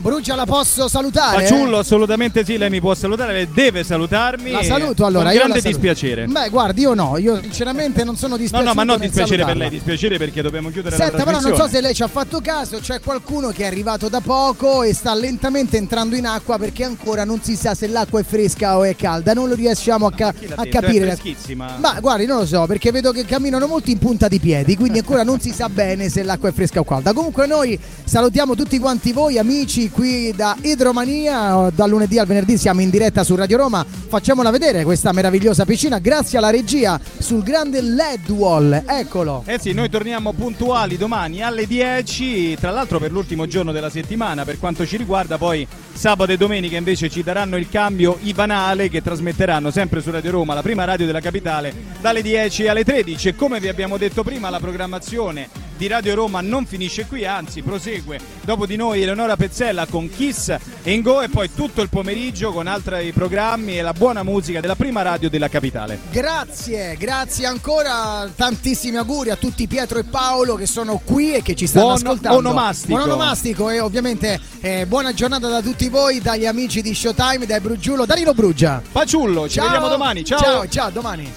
Brugia 0.00 0.36
la 0.36 0.44
posso 0.46 0.86
salutare? 0.86 1.42
Faciullo, 1.44 1.78
assolutamente 1.78 2.44
sì, 2.44 2.56
lei 2.56 2.70
mi 2.70 2.80
può 2.80 2.94
salutare, 2.94 3.32
lei 3.32 3.48
deve 3.52 3.82
salutarmi. 3.82 4.52
La 4.52 4.62
saluto 4.62 5.04
allora. 5.04 5.24
Con 5.30 5.34
grande 5.38 5.60
dispiacere. 5.60 6.26
Beh, 6.26 6.50
guardi, 6.50 6.82
io 6.82 6.94
no, 6.94 7.16
io 7.18 7.40
sinceramente 7.42 8.04
non 8.04 8.14
sono 8.16 8.34
No, 8.34 8.40
dispiaciuto. 8.40 8.68
no, 8.68 8.74
ma 8.76 8.84
non 8.84 9.00
dispiacere 9.00 9.36
per 9.38 9.46
salutarla. 9.46 9.62
lei, 9.68 9.70
dispiacere 9.70 10.16
perché 10.16 10.40
dobbiamo 10.40 10.70
chiudere 10.70 10.94
Senta, 10.94 11.16
la 11.16 11.24
però 11.24 11.30
non 11.32 11.40
trasmissione. 11.40 11.70
so 11.70 11.76
se 11.76 11.82
lei 11.82 11.94
ci 11.94 12.02
ha 12.04 12.06
fatto 12.06 12.40
caso, 12.40 12.78
c'è 12.78 13.00
qualcuno 13.00 13.48
che 13.48 13.64
è 13.64 13.66
arrivato 13.66 14.08
da 14.08 14.20
poco 14.20 14.84
e 14.84 14.94
sta 14.94 15.12
lentamente 15.14 15.76
entrando 15.76 16.14
in 16.14 16.26
acqua 16.26 16.58
perché 16.58 16.84
ancora 16.84 17.24
non 17.24 17.42
si 17.42 17.56
sa 17.56 17.74
se 17.74 17.88
l'acqua 17.88 18.20
è 18.20 18.24
fresca 18.24 18.76
o 18.76 18.84
è 18.84 18.94
calda, 18.94 19.32
non 19.32 19.48
lo 19.48 19.56
riusciamo 19.56 20.06
a, 20.06 20.12
ca- 20.12 20.32
a 20.54 20.64
capire. 20.66 21.10
È 21.10 21.16
freschissima. 21.16 21.76
Ma 21.80 21.98
guardi, 21.98 22.24
non 22.24 22.38
lo 22.38 22.46
so, 22.46 22.66
perché 22.66 22.92
vedo 22.92 23.10
che 23.10 23.24
camminano 23.24 23.66
molto 23.66 23.90
in 23.90 23.98
punta 23.98 24.28
di 24.28 24.38
piedi, 24.38 24.76
quindi 24.76 24.98
ancora 25.00 25.24
non 25.24 25.40
si 25.40 25.50
sa 25.52 25.68
bene 25.68 26.08
se 26.08 26.22
l'acqua 26.22 26.50
è 26.50 26.52
fresca 26.52 26.78
o 26.78 26.84
calda. 26.84 27.12
Comunque 27.12 27.48
noi 27.48 27.76
salutiamo 28.04 28.54
tutti 28.54 28.78
quanti 28.78 29.10
voi 29.12 29.38
amici 29.38 29.86
qui 29.90 30.32
da 30.34 30.56
Idromania, 30.62 31.70
dal 31.74 31.88
lunedì 31.88 32.18
al 32.18 32.26
venerdì 32.26 32.56
siamo 32.56 32.80
in 32.80 32.90
diretta 32.90 33.24
su 33.24 33.34
Radio 33.34 33.58
Roma, 33.58 33.84
facciamola 33.84 34.50
vedere 34.50 34.84
questa 34.84 35.12
meravigliosa 35.12 35.64
piscina. 35.64 35.98
Grazie 35.98 36.38
alla 36.38 36.50
regia 36.50 37.00
sul 37.18 37.42
grande 37.42 37.80
LED 37.80 38.30
wall, 38.30 38.82
eccolo. 38.86 39.42
Eh 39.46 39.58
sì, 39.58 39.72
noi 39.72 39.88
torniamo 39.88 40.32
puntuali 40.32 40.96
domani 40.96 41.42
alle 41.42 41.66
10, 41.66 42.56
tra 42.60 42.70
l'altro 42.70 42.98
per 42.98 43.12
l'ultimo 43.12 43.46
giorno 43.46 43.72
della 43.72 43.90
settimana 43.90 44.44
per 44.44 44.58
quanto 44.58 44.86
ci 44.86 44.96
riguarda, 44.96 45.38
poi 45.38 45.66
sabato 45.92 46.32
e 46.32 46.36
domenica 46.36 46.76
invece 46.76 47.08
ci 47.08 47.22
daranno 47.22 47.56
il 47.56 47.68
cambio 47.68 48.18
Ivanale 48.22 48.88
che 48.88 49.02
trasmetteranno 49.02 49.70
sempre 49.70 50.00
su 50.00 50.10
Radio 50.10 50.30
Roma, 50.30 50.54
la 50.54 50.62
prima 50.62 50.84
radio 50.84 51.06
della 51.06 51.20
capitale, 51.20 51.74
dalle 52.00 52.22
10 52.22 52.68
alle 52.68 52.84
13 52.84 53.28
e 53.28 53.34
come 53.34 53.60
vi 53.60 53.68
abbiamo 53.68 53.96
detto 53.96 54.22
prima 54.22 54.50
la 54.50 54.60
programmazione 54.60 55.67
di 55.78 55.86
Radio 55.86 56.14
Roma 56.16 56.40
non 56.40 56.66
finisce 56.66 57.06
qui, 57.06 57.24
anzi 57.24 57.62
prosegue 57.62 58.18
dopo 58.42 58.66
di 58.66 58.74
noi 58.74 59.00
Eleonora 59.02 59.36
Pezzella 59.36 59.86
con 59.86 60.10
Kiss 60.10 60.48
e 60.82 60.92
Ingo 60.92 61.22
e 61.22 61.28
poi 61.28 61.54
tutto 61.54 61.80
il 61.82 61.88
pomeriggio 61.88 62.52
con 62.52 62.66
altri 62.66 63.12
programmi 63.12 63.78
e 63.78 63.82
la 63.82 63.92
buona 63.92 64.24
musica 64.24 64.60
della 64.60 64.74
prima 64.74 65.02
radio 65.02 65.30
della 65.30 65.48
capitale. 65.48 66.00
Grazie, 66.10 66.96
grazie 66.98 67.46
ancora, 67.46 68.28
tantissimi 68.34 68.96
auguri 68.96 69.30
a 69.30 69.36
tutti 69.36 69.68
Pietro 69.68 70.00
e 70.00 70.04
Paolo 70.04 70.56
che 70.56 70.66
sono 70.66 71.00
qui 71.04 71.34
e 71.34 71.42
che 71.42 71.54
ci 71.54 71.68
stanno 71.68 71.84
Buon 71.86 71.96
ascoltando. 71.96 72.38
onomastico. 72.38 72.94
Buon 72.96 73.08
onomastico 73.10 73.70
e 73.70 73.78
ovviamente 73.80 74.40
eh, 74.60 74.84
buona 74.86 75.14
giornata 75.14 75.48
da 75.48 75.62
tutti 75.62 75.88
voi, 75.88 76.20
dagli 76.20 76.44
amici 76.46 76.82
di 76.82 76.92
Showtime, 76.92 77.46
dai 77.46 77.60
Brugiulo, 77.60 78.04
Danilo 78.04 78.34
Brugia. 78.34 78.82
Paciullo, 78.90 79.48
ci 79.48 79.54
Ciao. 79.54 79.64
vediamo 79.66 79.88
domani, 79.88 80.24
ciao! 80.24 80.38
Ciao, 80.40 80.68
ciao, 80.68 80.90
domani. 80.90 81.32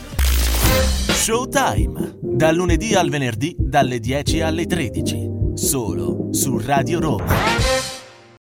Showtime. 1.22 2.18
Dal 2.20 2.56
lunedì 2.56 2.96
al 2.96 3.12
venerdì 3.12 3.56
dalle 3.56 4.00
10 4.00 4.42
alle 4.42 4.66
13. 4.66 5.30
Solo 5.54 6.30
su 6.32 6.58
Radio 6.58 7.00
Roma. 7.00 7.71